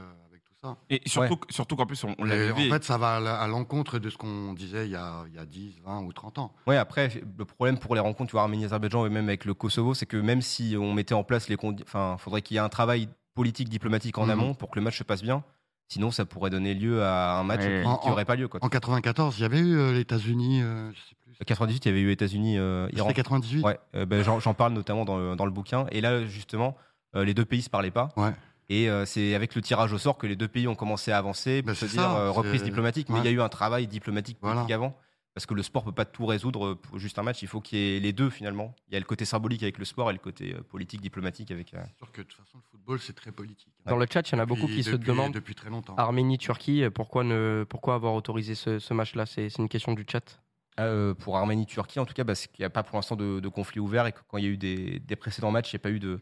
ça. 0.69 0.77
Et 0.89 1.01
surtout, 1.05 1.37
surtout 1.49 1.75
qu'en 1.75 1.85
plus, 1.85 2.03
on, 2.03 2.15
on 2.17 2.25
en 2.25 2.55
fait, 2.69 2.83
ça 2.83 2.97
va 2.97 3.15
à 3.15 3.47
l'encontre 3.47 3.99
de 3.99 4.09
ce 4.09 4.17
qu'on 4.17 4.53
disait 4.53 4.85
il 4.85 4.91
y, 4.91 4.95
a, 4.95 5.23
il 5.27 5.35
y 5.35 5.39
a 5.39 5.45
10, 5.45 5.81
20 5.85 6.01
ou 6.03 6.13
30 6.13 6.37
ans. 6.39 6.51
Ouais, 6.67 6.77
après, 6.77 7.09
le 7.37 7.45
problème 7.45 7.77
pour 7.77 7.95
les 7.95 8.01
rencontres, 8.01 8.29
tu 8.29 8.33
vois, 8.33 8.41
Arménie-Azerbaïdjan 8.43 9.05
et 9.05 9.09
même 9.09 9.27
avec 9.27 9.45
le 9.45 9.53
Kosovo, 9.53 9.93
c'est 9.93 10.05
que 10.05 10.17
même 10.17 10.41
si 10.41 10.75
on 10.79 10.93
mettait 10.93 11.13
en 11.15 11.23
place 11.23 11.49
les 11.49 11.55
conditions, 11.57 11.85
enfin, 11.87 12.15
faudrait 12.19 12.41
qu'il 12.41 12.55
y 12.55 12.57
ait 12.57 12.61
un 12.63 12.69
travail 12.69 13.09
politique, 13.33 13.69
diplomatique 13.69 14.17
en 14.17 14.25
Mhm. 14.25 14.31
amont 14.31 14.53
pour 14.53 14.69
que 14.71 14.79
le 14.79 14.83
match 14.83 14.97
se 14.97 15.03
passe 15.03 15.21
bien. 15.21 15.43
Sinon, 15.89 16.11
ça 16.11 16.25
pourrait 16.25 16.49
donner 16.49 16.73
lieu 16.73 17.01
à 17.03 17.37
un 17.39 17.43
match 17.43 17.61
Ouais. 17.61 17.83
qui 18.01 18.09
n'aurait 18.09 18.25
pas 18.25 18.35
lieu. 18.35 18.47
Quoi. 18.49 18.59
En 18.63 18.67
94, 18.67 19.37
il 19.37 19.41
y 19.41 19.45
avait 19.45 19.59
eu 19.59 19.77
euh, 19.77 19.93
les 19.93 20.01
États-Unis, 20.01 20.61
euh, 20.61 20.91
je 20.91 20.99
sais 20.99 21.15
plus. 21.23 21.33
En 21.39 21.45
98, 21.45 21.85
il 21.85 21.87
y 21.87 21.91
avait 21.91 22.01
eu 22.01 22.11
États-Unis, 22.11 22.57
euh, 22.57 22.89
Iran. 22.91 23.07
C'était 23.07 23.21
98 23.21 23.63
Ouais, 23.63 23.79
euh, 23.95 24.05
ben, 24.05 24.21
j'en 24.23 24.39
j'en 24.41 24.53
parle 24.53 24.73
notamment 24.73 25.05
dans 25.05 25.17
le, 25.17 25.35
dans 25.37 25.45
le 25.45 25.51
bouquin. 25.51 25.85
Et 25.91 26.01
là, 26.01 26.25
justement, 26.25 26.75
euh, 27.15 27.23
les 27.23 27.33
deux 27.33 27.45
pays 27.45 27.61
se 27.61 27.69
parlaient 27.69 27.91
pas. 27.91 28.09
Ouais. 28.17 28.33
Et 28.69 28.89
euh, 28.89 29.05
c'est 29.05 29.33
avec 29.33 29.55
le 29.55 29.61
tirage 29.61 29.93
au 29.93 29.97
sort 29.97 30.17
que 30.17 30.27
les 30.27 30.35
deux 30.35 30.47
pays 30.49 30.67
ont 30.67 30.75
commencé 30.75 31.11
à 31.11 31.17
avancer, 31.17 31.61
Ben, 31.61 31.71
pour 31.71 31.79
se 31.79 31.87
c'est 31.87 31.93
dire 31.93 32.01
ça, 32.01 32.17
euh, 32.19 32.31
reprise 32.31 32.63
diplomatique. 32.63 33.07
Mais 33.09 33.19
il 33.19 33.25
y 33.25 33.29
a 33.29 33.31
eu 33.31 33.41
un 33.41 33.49
travail 33.49 33.87
diplomatique 33.87 34.37
Voilà. 34.41 34.65
avant. 34.73 34.97
Parce 35.33 35.45
que 35.45 35.53
le 35.53 35.61
sport 35.61 35.83
peut 35.83 35.91
pas 35.91 36.03
tout 36.05 36.25
résoudre 36.25 36.65
euh, 36.69 36.75
pour 36.75 36.97
juste 36.97 37.19
un 37.19 37.23
match. 37.23 37.43
Il 37.43 37.47
faut 37.47 37.61
qu'il 37.61 37.77
y 37.77 37.95
ait 37.95 37.99
les 37.99 38.11
deux 38.11 38.29
finalement. 38.31 38.73
Il 38.89 38.95
y 38.95 38.97
a 38.97 38.99
le 38.99 39.05
côté 39.05 39.23
symbolique 39.23 39.61
avec 39.61 39.77
le 39.77 39.85
sport 39.85 40.09
et 40.09 40.13
le 40.13 40.19
côté 40.19 40.55
politique, 40.69 40.99
diplomatique 40.99 41.51
avec. 41.51 41.73
euh, 41.75 41.77
C'est 41.91 41.97
sûr 41.97 42.11
que 42.11 42.21
de 42.21 42.27
toute 42.27 42.39
façon, 42.43 42.57
le 42.57 42.63
football, 42.71 42.99
c'est 42.99 43.13
très 43.13 43.31
politique. 43.31 43.71
hein. 43.85 43.91
Dans 43.91 43.97
le 43.97 44.07
chat, 44.11 44.27
il 44.27 44.33
y 44.33 44.35
en 44.35 44.39
a 44.39 44.45
beaucoup 44.47 44.63
Depuis- 44.63 44.77
qui 44.77 44.83
se 44.83 44.95
demandent 44.95 45.33
Depuis 45.33 45.53
très 45.55 45.69
longtemps. 45.69 45.93
Arménie-Turquie, 45.95 46.89
pourquoi, 46.89 47.23
ne, 47.23 47.65
pourquoi 47.69 47.93
avoir 47.93 48.15
autorisé 48.15 48.55
ce, 48.55 48.79
ce 48.79 48.93
match-là? 48.95 49.25
C'est 49.27 49.49
c'est 49.49 49.61
une 49.61 49.69
question 49.69 49.93
du 49.93 50.05
chat. 50.11 50.41
Euh, 50.79 51.13
pour 51.13 51.37
Arménie-Turquie, 51.37 51.99
en 51.99 52.05
tout 52.05 52.13
cas, 52.15 52.25
parce 52.25 52.47
qu'il 52.47 52.61
n'y 52.63 52.65
a 52.65 52.69
pas 52.69 52.83
pour 52.83 52.97
l'instant 52.97 53.15
de, 53.15 53.39
de 53.39 53.47
conflit 53.47 53.79
ouvert 53.79 54.05
et 54.07 54.11
que 54.11 54.19
quand 54.27 54.37
il 54.39 54.43
y 54.43 54.47
a 54.47 54.49
eu 54.51 54.57
des, 54.57 54.99
des 54.99 55.15
précédents 55.15 55.51
matchs, 55.51 55.71
il 55.71 55.75
n'y 55.75 55.81
a 55.81 55.83
pas 55.83 55.91
eu 55.91 55.99
de 55.99 56.19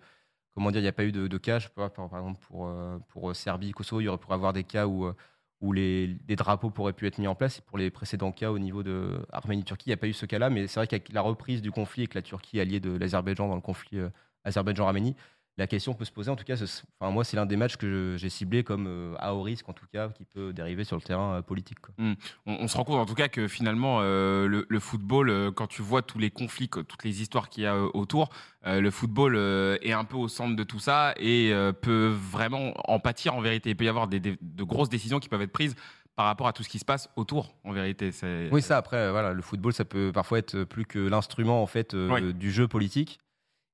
comment 0.55 0.71
dire, 0.71 0.79
il 0.79 0.83
n'y 0.83 0.89
a 0.89 0.93
pas 0.93 1.05
eu 1.05 1.11
de, 1.11 1.37
cas. 1.37 1.59
Je 1.59 1.67
pas, 1.69 1.89
par, 1.89 2.09
par 2.09 2.19
exemple 2.19 2.39
pour 2.47 2.67
euh, 2.67 2.97
pour 3.09 3.29
euh, 3.29 3.33
Serbie, 3.33 3.71
Kosovo, 3.71 4.01
il 4.01 4.05
y 4.05 4.07
aurait 4.07 4.17
pu 4.17 4.31
avoir 4.31 4.53
des 4.53 4.63
cas 4.63 4.87
où 4.87 5.05
euh, 5.05 5.13
où 5.61 5.73
les, 5.73 6.17
drapeaux 6.29 6.69
pourraient 6.69 6.93
pu 6.93 7.07
être 7.07 7.17
mis 7.17 7.27
en 7.27 7.35
place. 7.35 7.59
Et 7.59 7.61
pour 7.61 7.77
les 7.77 7.91
précédents 7.91 8.31
cas 8.31 8.51
au 8.51 8.59
niveau 8.59 8.83
de 8.83 9.19
Arménie-Turquie, 9.31 9.87
il 9.87 9.89
n'y 9.89 9.93
a 9.93 9.97
pas 9.97 10.07
eu 10.07 10.13
ce 10.13 10.25
cas-là. 10.25 10.49
Mais 10.49 10.67
c'est 10.67 10.79
vrai 10.79 10.87
qu'avec 10.87 11.11
la 11.13 11.21
reprise 11.21 11.61
du 11.61 11.71
conflit 11.71 12.03
et 12.03 12.07
que 12.07 12.15
la 12.15 12.21
Turquie 12.21 12.59
alliée 12.59 12.79
de 12.79 12.97
l'Azerbaïdjan 12.97 13.47
dans 13.47 13.55
le 13.55 13.61
conflit 13.61 13.99
Azerbaïdjan-Arménie, 14.43 15.15
la 15.57 15.67
question 15.67 15.93
peut 15.93 16.03
se 16.05 16.11
poser. 16.11 16.29
En 16.29 16.35
tout 16.35 16.43
cas, 16.43 16.55
enfin, 16.99 17.11
moi, 17.11 17.23
c'est 17.23 17.37
l'un 17.37 17.45
des 17.45 17.55
matchs 17.55 17.77
que 17.77 18.15
j'ai 18.17 18.29
ciblé 18.29 18.63
comme 18.63 18.87
euh, 18.87 19.15
à 19.19 19.33
haut 19.33 19.41
risque, 19.41 19.69
en 19.69 19.73
tout 19.73 19.85
cas, 19.91 20.09
qui 20.09 20.25
peut 20.25 20.51
dériver 20.51 20.83
sur 20.83 20.97
le 20.97 21.01
terrain 21.01 21.35
euh, 21.35 21.41
politique. 21.41 21.79
quoi. 21.79 21.93
on, 21.97 22.15
on 22.45 22.67
se 22.67 22.75
rend 22.75 22.83
compte 22.83 22.97
en 22.99 23.05
tout 23.05 23.13
cas 23.15 23.27
que 23.29 23.47
finalement 23.47 23.99
euh, 24.01 24.47
le, 24.47 24.65
le 24.67 24.79
football, 24.79 25.51
quand 25.53 25.67
tu 25.67 25.81
vois 25.81 26.01
tous 26.01 26.19
les 26.19 26.29
conflits, 26.29 26.67
toutes 26.69 27.03
les 27.03 27.21
histoires 27.21 27.49
qu'il 27.49 27.63
y 27.63 27.67
a 27.67 27.77
autour, 27.79 28.29
le 28.65 28.89
football 28.91 29.35
est 29.81 29.93
un 29.93 30.03
peu 30.05 30.17
au 30.17 30.27
centre 30.27 30.55
de 30.55 30.63
tout 30.63 30.79
ça 30.79 31.13
et 31.17 31.53
peut 31.81 32.07
vraiment 32.07 32.73
en 32.89 32.99
pâtir 32.99 33.35
en 33.35 33.41
vérité. 33.41 33.69
Il 33.69 33.75
peut 33.77 33.85
y 33.85 33.89
avoir 33.89 34.07
des, 34.07 34.19
des- 34.19 34.37
de 34.41 34.63
grosses 34.63 34.89
décisions 34.89 35.19
qui 35.19 35.29
peuvent 35.29 35.41
être 35.41 35.51
prises 35.51 35.75
par 36.15 36.25
rapport 36.25 36.47
à 36.47 36.53
tout 36.53 36.63
ce 36.63 36.69
qui 36.69 36.79
se 36.79 36.85
passe 36.85 37.09
autour 37.15 37.53
en 37.63 37.71
vérité. 37.73 38.11
Oui, 38.51 38.61
ça 38.61 38.77
après, 38.77 39.11
voilà, 39.11 39.33
le 39.33 39.41
football, 39.41 39.73
ça 39.73 39.85
peut 39.85 40.11
parfois 40.13 40.39
être 40.39 40.63
plus 40.63 40.85
que 40.85 40.97
l'instrument 40.99 41.61
en 41.61 41.67
fait 41.67 41.93
du 41.95 42.51
jeu 42.51 42.67
politique. 42.67 43.19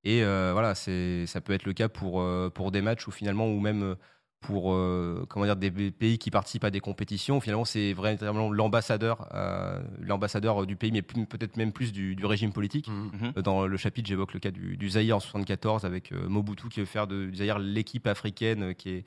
Et 0.04 0.24
euh, 0.24 0.52
voilà, 0.54 0.74
c'est, 0.76 1.26
ça 1.28 1.42
peut 1.42 1.54
être 1.54 1.66
le 1.66 1.74
cas 1.74 1.90
pour 1.90 2.22
euh, 2.22 2.50
pour 2.50 2.72
des 2.72 2.82
matchs 2.82 3.08
ou 3.08 3.12
finalement 3.12 3.48
ou 3.48 3.60
même 3.60 3.84
euh, 3.84 3.96
pour 4.40 4.74
euh, 4.74 5.26
comment 5.30 5.46
dire 5.46 5.56
des 5.56 5.92
pays 5.92 6.18
qui 6.18 6.32
participent 6.32 6.64
à 6.64 6.72
des 6.72 6.80
compétitions. 6.80 7.40
Finalement, 7.40 7.66
c'est 7.66 7.94
vraiment 7.94 8.52
l'ambassadeur, 8.52 9.28
euh, 9.36 9.80
l'ambassadeur 10.00 10.66
du 10.66 10.76
pays, 10.76 10.92
mais 10.92 11.04
plus- 11.04 11.28
peut-être 11.28 11.58
même 11.58 11.72
plus 11.72 11.92
du, 11.92 12.16
du 12.16 12.26
régime 12.26 12.52
politique. 12.52 12.88
Mhm. 12.88 13.34
Euh, 13.38 13.42
Dans 13.44 13.68
le 13.68 13.78
chapitre, 13.78 14.08
j'évoque 14.10 14.34
le 14.34 14.40
cas 14.40 14.50
du, 14.50 14.78
du 14.78 14.90
Zaïre 14.90 15.18
en 15.18 15.20
74 15.20 15.86
avec 15.86 16.12
euh, 16.12 16.28
Mobutu 16.28 16.70
qui 16.70 16.80
veut 16.80 16.88
faire 16.88 17.06
de, 17.06 17.28
du 17.28 17.38
Zaïre 17.38 17.60
l'équipe 17.60 18.08
africaine 18.08 18.74
qui 18.74 18.90
est, 18.90 19.06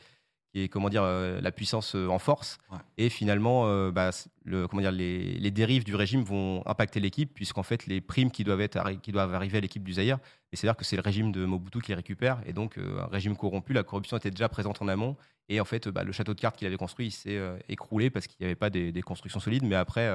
qui 0.54 0.62
est 0.62 0.68
comment 0.68 0.88
dire 0.88 1.02
euh, 1.02 1.40
la 1.40 1.50
puissance 1.50 1.96
euh, 1.96 2.06
en 2.06 2.20
force. 2.20 2.58
Ouais. 2.70 2.78
Et 2.96 3.08
finalement, 3.08 3.66
euh, 3.66 3.90
bah, 3.90 4.10
le, 4.44 4.68
comment 4.68 4.82
dire, 4.82 4.92
les, 4.92 5.34
les 5.34 5.50
dérives 5.50 5.82
du 5.84 5.96
régime 5.96 6.22
vont 6.22 6.62
impacter 6.64 7.00
l'équipe 7.00 7.34
puisqu'en 7.34 7.64
fait 7.64 7.86
les 7.86 8.00
primes 8.00 8.30
qui 8.30 8.44
doivent 8.44 8.60
être 8.60 8.80
qui 9.02 9.10
doivent 9.10 9.34
arriver 9.34 9.58
à 9.58 9.60
l'équipe 9.60 9.82
du 9.82 9.94
Zaïre, 9.94 10.18
et 10.52 10.56
c'est 10.56 10.68
à 10.68 10.70
dire 10.70 10.76
que 10.76 10.84
c'est 10.84 10.96
le 10.96 11.02
régime 11.02 11.32
de 11.32 11.44
Mobutu 11.44 11.80
qui 11.80 11.88
les 11.88 11.96
récupère 11.96 12.40
et 12.46 12.52
donc 12.52 12.78
un 12.78 13.06
régime 13.06 13.36
corrompu. 13.36 13.72
La 13.72 13.82
corruption 13.82 14.16
était 14.16 14.30
déjà 14.30 14.48
présente 14.48 14.80
en 14.80 14.86
amont 14.86 15.16
et 15.48 15.60
en 15.60 15.64
fait 15.64 15.88
bah, 15.88 16.04
le 16.04 16.12
château 16.12 16.34
de 16.34 16.40
cartes 16.40 16.56
qu'il 16.56 16.68
avait 16.68 16.76
construit 16.76 17.10
s'est 17.10 17.40
écroulé 17.68 18.10
parce 18.10 18.28
qu'il 18.28 18.36
n'y 18.40 18.46
avait 18.46 18.54
pas 18.54 18.70
des, 18.70 18.92
des 18.92 19.02
constructions 19.02 19.40
solides. 19.40 19.64
Mais 19.64 19.74
après 19.74 20.06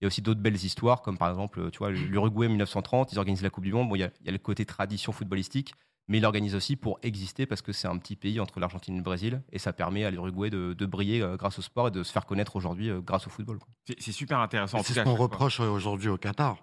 il 0.00 0.04
y 0.04 0.06
a 0.06 0.08
aussi 0.08 0.22
d'autres 0.22 0.40
belles 0.40 0.54
histoires, 0.54 1.02
comme 1.02 1.18
par 1.18 1.28
exemple, 1.28 1.70
tu 1.70 1.78
vois, 1.78 1.90
l'Uruguay 1.90 2.48
1930, 2.48 3.12
ils 3.12 3.18
organisent 3.18 3.42
la 3.42 3.50
Coupe 3.50 3.64
du 3.64 3.72
Monde. 3.72 3.88
Bon, 3.88 3.96
il 3.96 4.00
y 4.00 4.04
a, 4.04 4.10
il 4.20 4.26
y 4.26 4.28
a 4.30 4.32
le 4.32 4.38
côté 4.38 4.64
tradition 4.64 5.12
footballistique, 5.12 5.74
mais 6.10 6.18
ils 6.18 6.20
l'organisent 6.20 6.56
aussi 6.56 6.76
pour 6.76 6.98
exister 7.02 7.46
parce 7.46 7.62
que 7.62 7.72
c'est 7.72 7.88
un 7.88 7.96
petit 7.96 8.16
pays 8.16 8.38
entre 8.40 8.60
l'Argentine 8.60 8.94
et 8.94 8.98
le 8.98 9.02
Brésil 9.04 9.40
et 9.52 9.58
ça 9.58 9.72
permet 9.72 10.04
à 10.04 10.10
l'Uruguay 10.10 10.50
de, 10.50 10.74
de 10.74 10.86
briller 10.86 11.22
euh, 11.22 11.36
grâce 11.36 11.58
au 11.58 11.62
sport 11.62 11.88
et 11.88 11.90
de 11.90 12.02
se 12.02 12.12
faire 12.12 12.26
connaître 12.26 12.56
aujourd'hui 12.56 12.90
euh, 12.90 13.00
grâce 13.00 13.26
au 13.26 13.30
football. 13.30 13.58
C'est 13.98 14.12
super 14.12 14.40
intéressant. 14.40 14.82
C'est 14.82 14.92
ce 14.92 15.00
qu'on 15.00 15.14
reproche 15.14 15.60
aujourd'hui 15.60 16.08
au 16.08 16.18
Qatar. 16.18 16.58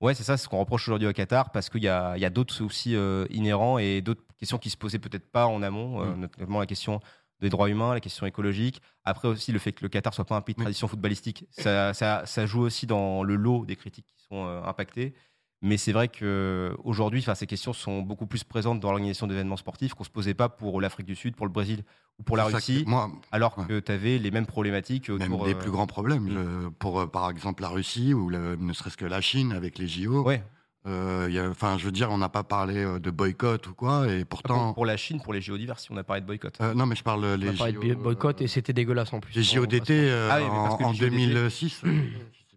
Ouais, 0.00 0.14
c'est 0.14 0.22
ça, 0.24 0.36
c'est 0.36 0.44
ce 0.44 0.48
qu'on 0.48 0.58
reproche 0.60 0.86
aujourd'hui 0.88 1.08
au 1.08 1.12
Qatar 1.12 1.50
parce 1.50 1.70
qu'il 1.70 1.82
y 1.82 1.88
a, 1.88 2.16
il 2.16 2.20
y 2.20 2.24
a 2.24 2.30
d'autres 2.30 2.54
soucis 2.54 2.94
euh, 2.94 3.24
inhérents 3.30 3.78
et 3.78 4.00
d'autres 4.00 4.22
questions 4.36 4.58
qui 4.58 4.70
se 4.70 4.76
posaient 4.76 4.98
peut-être 5.00 5.30
pas 5.30 5.46
en 5.46 5.62
amont, 5.62 6.02
euh, 6.02 6.14
Mm. 6.14 6.20
notamment 6.20 6.60
la 6.60 6.66
question 6.66 7.00
des 7.40 7.50
droits 7.50 7.68
humains, 7.70 7.94
la 7.94 8.00
question 8.00 8.26
écologique. 8.26 8.80
Après 9.04 9.28
aussi 9.28 9.52
le 9.52 9.60
fait 9.60 9.72
que 9.72 9.82
le 9.84 9.88
Qatar 9.88 10.12
soit 10.12 10.24
pas 10.24 10.36
un 10.36 10.40
pays 10.40 10.54
de 10.56 10.60
Oui. 10.60 10.64
tradition 10.64 10.88
footballistique, 10.88 11.46
ça, 11.50 11.94
ça, 11.94 12.22
ça 12.26 12.46
joue 12.46 12.60
aussi 12.62 12.86
dans 12.86 13.22
le 13.22 13.36
lot 13.36 13.64
des 13.64 13.76
critiques 13.76 14.06
qui 14.06 14.24
sont 14.24 14.44
euh, 14.46 14.60
impactées. 14.64 15.14
Mais 15.60 15.76
c'est 15.76 15.90
vrai 15.92 16.06
que 16.08 16.72
aujourd'hui, 16.84 17.20
enfin, 17.20 17.34
ces 17.34 17.46
questions 17.48 17.72
sont 17.72 18.00
beaucoup 18.02 18.26
plus 18.26 18.44
présentes 18.44 18.78
dans 18.78 18.90
l'organisation 18.90 19.26
d'événements 19.26 19.56
sportifs 19.56 19.94
qu'on 19.94 20.04
se 20.04 20.10
posait 20.10 20.34
pas 20.34 20.48
pour 20.48 20.80
l'Afrique 20.80 21.06
du 21.06 21.16
Sud, 21.16 21.34
pour 21.34 21.46
le 21.46 21.52
Brésil 21.52 21.82
ou 22.20 22.22
pour 22.22 22.36
la 22.36 22.44
Russie, 22.44 22.84
que- 22.84 22.88
moi, 22.90 23.10
alors 23.32 23.58
ouais. 23.58 23.64
que 23.66 23.80
tu 23.80 23.90
avais 23.90 24.18
les 24.18 24.30
mêmes 24.30 24.46
problématiques 24.46 25.08
même 25.10 25.32
autour. 25.32 25.46
les 25.46 25.54
euh, 25.54 25.58
plus 25.58 25.70
grands 25.72 25.86
problèmes. 25.88 26.28
Je- 26.30 26.68
pour, 26.78 27.00
euh, 27.00 27.06
par 27.06 27.28
exemple, 27.30 27.62
la 27.62 27.68
Russie 27.70 28.14
ou 28.14 28.28
le- 28.28 28.54
ne 28.56 28.72
serait-ce 28.72 28.96
que 28.96 29.04
la 29.04 29.20
Chine 29.20 29.52
avec 29.52 29.78
les 29.78 29.88
JO. 29.88 30.22
Ouais, 30.22 30.42
Euh, 30.86 31.50
Enfin, 31.50 31.76
je 31.76 31.84
veux 31.84 31.92
dire, 31.92 32.08
on 32.10 32.16
n'a 32.18 32.28
pas 32.30 32.44
parlé 32.44 32.76
euh, 32.82 32.98
de 33.00 33.10
boycott 33.10 33.66
ou 33.66 33.74
quoi, 33.74 34.06
et 34.10 34.24
pour, 34.24 34.42
pourtant. 34.42 34.72
pour 34.72 34.86
la 34.86 34.96
Chine, 34.96 35.20
pour 35.20 35.32
les 35.34 35.40
JO 35.42 35.58
d'hiver, 35.58 35.78
si 35.78 35.90
on 35.92 35.96
a 35.98 36.04
parlé 36.04 36.22
de 36.22 36.26
boycott. 36.26 36.56
Euh, 36.62 36.72
non, 36.72 36.86
mais 36.86 36.94
je 36.94 37.02
parle 37.02 37.24
euh, 37.24 37.34
On 37.34 37.40
les 37.40 37.48
a 37.48 37.52
parlé 37.52 37.72
JO, 37.74 37.82
de 37.82 37.94
boycott 37.94 38.40
euh, 38.40 38.44
et 38.44 38.46
c'était 38.46 38.72
dégueulasse 38.72 39.12
en 39.12 39.20
plus. 39.20 39.34
Les 39.34 39.42
JO 39.42 39.66
d'été 39.66 40.08
euh, 40.08 40.28
Ah 40.32 40.38
oui, 40.40 40.44
en, 40.48 40.78
les 40.78 40.84
en 40.84 40.92
JO 40.94 41.04
d'été- 41.04 41.10
2006. 41.10 41.82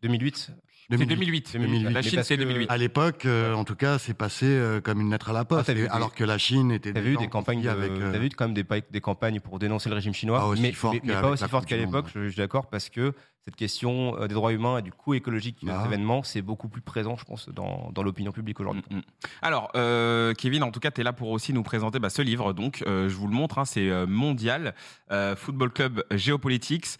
2008, 0.02 0.52
C'est 0.90 0.98
2008. 1.06 1.54
2008. 1.54 1.58
2008. 1.58 1.94
La 1.94 2.02
Chine, 2.02 2.24
c'est 2.24 2.36
que- 2.38 2.42
2008. 2.44 2.70
À 2.70 2.78
l'époque, 2.78 3.26
euh, 3.26 3.54
en 3.54 3.64
tout 3.64 3.76
cas, 3.76 3.98
c'est 4.00 4.14
passé 4.14 4.46
euh, 4.46 4.82
comme 4.82 5.00
une 5.02 5.12
lettre 5.12 5.30
à 5.30 5.34
la 5.34 5.40
Ah, 5.42 5.46
poste, 5.46 5.70
vu 5.70 5.84
des- 5.84 5.88
alors 5.88 6.14
que 6.14 6.24
la 6.24 6.38
Chine 6.38 6.72
était 6.72 6.92
T'avais 6.94 7.12
eu 7.12 7.18
des 7.18 7.28
campagnes, 7.28 7.62
de, 7.62 7.70
avec. 7.70 7.92
euh, 7.92 8.22
eu 8.22 8.30
quand 8.30 8.46
même 8.46 8.54
des, 8.54 8.66
des 8.92 9.02
campagnes 9.02 9.40
pour 9.40 9.60
dénoncer 9.60 9.90
le 9.90 9.96
régime 9.96 10.14
chinois, 10.14 10.40
Pas 10.40 10.48
aussi 10.48 10.62
mais, 10.62 10.72
fort 10.72 10.94
mais- 10.94 11.02
mais 11.04 11.14
pas 11.14 11.30
aussi 11.30 11.48
forte 11.48 11.66
qu'à 11.66 11.78
l'époque. 11.78 12.08
Je, 12.14 12.24
je 12.26 12.30
suis 12.30 12.38
d'accord 12.38 12.68
parce 12.68 12.90
que 12.90 13.14
cette 13.46 13.56
question 13.56 14.16
euh, 14.20 14.28
des 14.28 14.36
droits 14.36 14.52
humains 14.54 14.78
et 14.80 14.82
du 14.82 14.92
coût 14.92 15.14
écologique 15.14 15.58
de 15.64 15.68
Bah. 15.68 15.80
ces 15.82 15.88
événements, 15.88 16.22
c'est 16.24 16.42
beaucoup 16.44 16.68
plus 16.68 16.82
présent, 16.82 17.16
je 17.18 17.24
pense, 17.26 17.50
dans, 17.50 17.90
dans 17.94 18.04
l'opinion 18.04 18.32
publique 18.32 18.60
aujourd'hui. 18.60 18.84
Mm, 18.92 18.98
mm. 18.98 19.02
Alors, 19.42 19.72
euh, 19.76 20.34
Kevin, 20.34 20.62
en 20.64 20.72
tout 20.72 20.80
cas, 20.80 20.92
tu 20.92 21.02
es 21.02 21.04
là 21.04 21.14
pour 21.14 21.30
aussi 21.30 21.52
nous 21.54 21.64
présenter 21.64 22.00
bah, 22.00 22.10
ce 22.10 22.22
livre. 22.22 22.54
Donc, 22.54 22.84
euh, 22.86 23.10
je 23.10 23.16
vous 23.16 23.28
le 23.28 23.34
montre, 23.34 23.58
hein, 23.58 23.66
c'est 23.66 23.90
Mondial, 24.08 24.76
euh, 25.12 25.36
Football 25.36 25.72
Club 25.72 26.04
Géopolitics. 26.12 26.98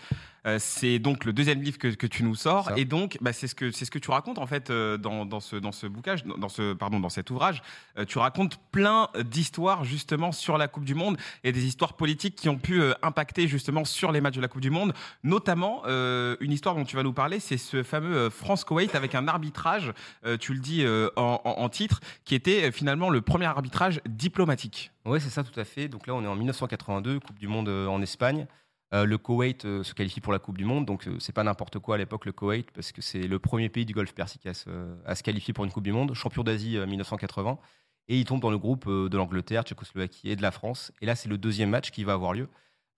Euh, 0.48 0.58
c'est 0.60 0.98
donc 0.98 1.26
le 1.26 1.34
deuxième 1.34 1.62
livre 1.62 1.78
que, 1.78 1.90
que 1.90 2.08
tu 2.08 2.24
nous 2.24 2.34
sors. 2.34 2.66
Ça. 2.70 2.74
Et 2.78 2.84
donc, 2.86 3.18
bah, 3.22 3.32
c'est 3.32 3.46
ce, 3.48 3.54
que- 3.54 3.70
c'est 3.70 3.86
ce 3.86 3.92
que 3.92 4.00
tu 4.00 4.10
racontes 4.10 4.40
en 4.40 4.48
fait 4.48 4.72
euh, 4.72 4.98
dans, 4.98 5.24
dans 5.26 5.40
ce, 5.40 5.56
dans 5.56 5.72
ce 5.72 5.86
dans, 5.86 6.50
ce, 6.50 6.74
pardon, 6.74 7.00
dans 7.00 7.10
cet 7.10 7.30
ouvrage. 7.30 7.62
Euh, 8.00 8.06
tu 8.06 8.18
racontes 8.18 8.58
plein 8.72 9.10
d'histoires 9.24 9.84
justement 9.84 10.32
sur 10.32 10.58
la 10.58 10.68
Coupe 10.68 10.84
du 10.86 10.96
Monde 10.96 11.18
et 11.44 11.52
des 11.52 11.66
histoires 11.66 11.94
politiques 11.94 12.36
qui 12.36 12.50
ont 12.50 12.58
pu 12.58 12.82
impacter 13.04 13.48
justement 13.48 13.86
sur 13.86 14.12
les 14.12 14.20
matchs 14.20 14.36
de 14.38 14.42
la 14.42 14.48
Coupe 14.48 14.62
du 14.62 14.72
Monde. 14.72 14.94
Notamment, 15.24 15.84
une 15.86 16.52
histoire 16.52 16.74
dont 16.76 16.86
tu 16.86 16.96
vas 16.96 17.04
nous 17.04 17.14
parler, 17.14 17.40
c'est 17.40 17.58
ce 17.58 17.84
fameux 17.84 18.16
euh, 18.16 18.30
France-Koweït 18.32 18.96
avec 18.96 19.14
un 19.16 19.28
arbitrage, 19.28 19.94
tu 20.40 20.54
le 20.54 20.60
dis 20.60 20.84
en, 21.18 21.42
en- 21.46 21.50
en 21.62 21.70
titre, 21.70 22.00
qui 22.26 22.34
était 22.34 22.72
finalement 22.72 23.10
le 23.12 23.22
premier 23.22 23.46
arbitrage 23.46 24.02
diplomatique. 24.10 24.92
Oui, 25.06 25.20
c'est 25.22 25.30
ça, 25.30 25.44
tout 25.44 25.60
à 25.60 25.66
fait. 25.66 25.88
Donc 25.88 26.08
là, 26.08 26.16
on 26.16 26.24
est 26.24 26.28
en 26.28 26.36
1982, 26.36 27.20
Coupe 27.20 27.38
du 27.40 27.48
Monde 27.48 27.70
en 27.70 28.02
Espagne. 28.02 28.48
Euh, 28.94 29.06
le 29.06 29.18
Koweït 29.18 29.64
euh, 29.66 29.84
se 29.84 29.94
qualifie 29.94 30.20
pour 30.20 30.34
la 30.34 30.40
Coupe 30.40 30.58
du 30.58 30.66
Monde, 30.66 30.86
donc 30.86 31.08
euh, 31.08 31.18
c'est 31.20 31.32
pas 31.32 31.44
n'importe 31.44 31.80
quoi 31.80 31.96
à 31.96 31.98
l'époque 31.98 32.26
le 32.26 32.34
Koweït, 32.34 32.72
parce 32.72 32.92
que 32.92 33.02
c'est 33.02 33.22
le 33.26 33.40
premier 33.40 33.70
pays 33.70 33.86
du 33.86 33.94
Golfe 33.94 34.14
Persique 34.14 34.46
à 34.46 34.54
se, 34.54 34.70
à 35.06 35.16
se 35.16 35.24
qualifier 35.24 35.54
pour 35.54 35.64
une 35.64 35.72
Coupe 35.72 35.84
du 35.86 35.94
Monde, 35.94 36.14
champion 36.14 36.44
d'Asie 36.44 36.78
euh, 36.78 36.86
1980, 36.86 37.58
et 38.10 38.18
il 38.20 38.26
tombe 38.26 38.42
dans 38.42 38.52
le 38.52 38.58
groupe 38.58 38.90
de 38.90 39.16
l'Angleterre, 39.18 39.64
Tchécoslovaquie 39.64 40.30
et 40.30 40.36
de 40.36 40.42
la 40.42 40.52
France. 40.52 40.92
Et 41.02 41.06
là, 41.06 41.16
c'est 41.16 41.30
le 41.30 41.38
deuxième 41.38 41.70
match 41.70 41.92
qui 41.92 42.04
va 42.04 42.14
avoir 42.14 42.34
lieu. 42.34 42.50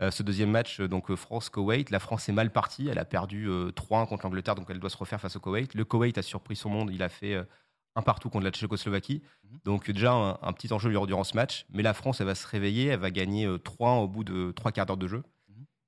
Ce 0.10 0.24
deuxième 0.24 0.50
match, 0.50 0.82
donc 0.82 1.14
France-Koweït, 1.14 1.90
la 1.92 2.00
France 2.00 2.28
est 2.28 2.34
mal 2.34 2.52
partie, 2.52 2.88
elle 2.90 2.98
a 2.98 3.06
perdu 3.06 3.48
euh, 3.48 3.72
3-1 3.72 4.08
contre 4.08 4.26
l'Angleterre, 4.26 4.56
donc 4.56 4.66
elle 4.70 4.80
doit 4.80 4.90
se 4.90 4.98
refaire 4.98 5.22
face 5.22 5.36
au 5.36 5.40
Koweït. 5.40 5.76
Le 5.76 5.86
Koweït 5.86 6.18
a 6.18 6.22
surpris 6.24 6.56
son 6.56 6.70
monde, 6.70 6.90
il 6.92 7.04
a 7.04 7.10
fait 7.10 7.38
un 7.96 8.02
partout 8.02 8.30
contre 8.30 8.44
la 8.44 8.52
Tchécoslovaquie. 8.52 9.22
Mhm. 9.44 9.60
Donc 9.66 9.92
déjà 9.92 10.12
un, 10.14 10.40
un 10.42 10.54
petit 10.54 10.72
enjeu 10.74 10.90
durant- 10.90 11.24
ce 11.24 11.36
match, 11.36 11.66
mais 11.70 11.84
la 11.84 11.94
France 11.94 12.20
elle 12.22 12.28
va 12.28 12.36
se 12.36 12.48
réveiller, 12.48 12.88
elle 12.88 13.00
va 13.00 13.12
gagner 13.12 13.46
euh, 13.46 13.58
3 13.60 13.94
au 14.00 14.08
bout 14.08 14.24
de 14.24 14.52
trois 14.52 14.72
quarts 14.72 14.86
d'heure 14.88 14.98
de 14.98 15.08
jeu. 15.08 15.24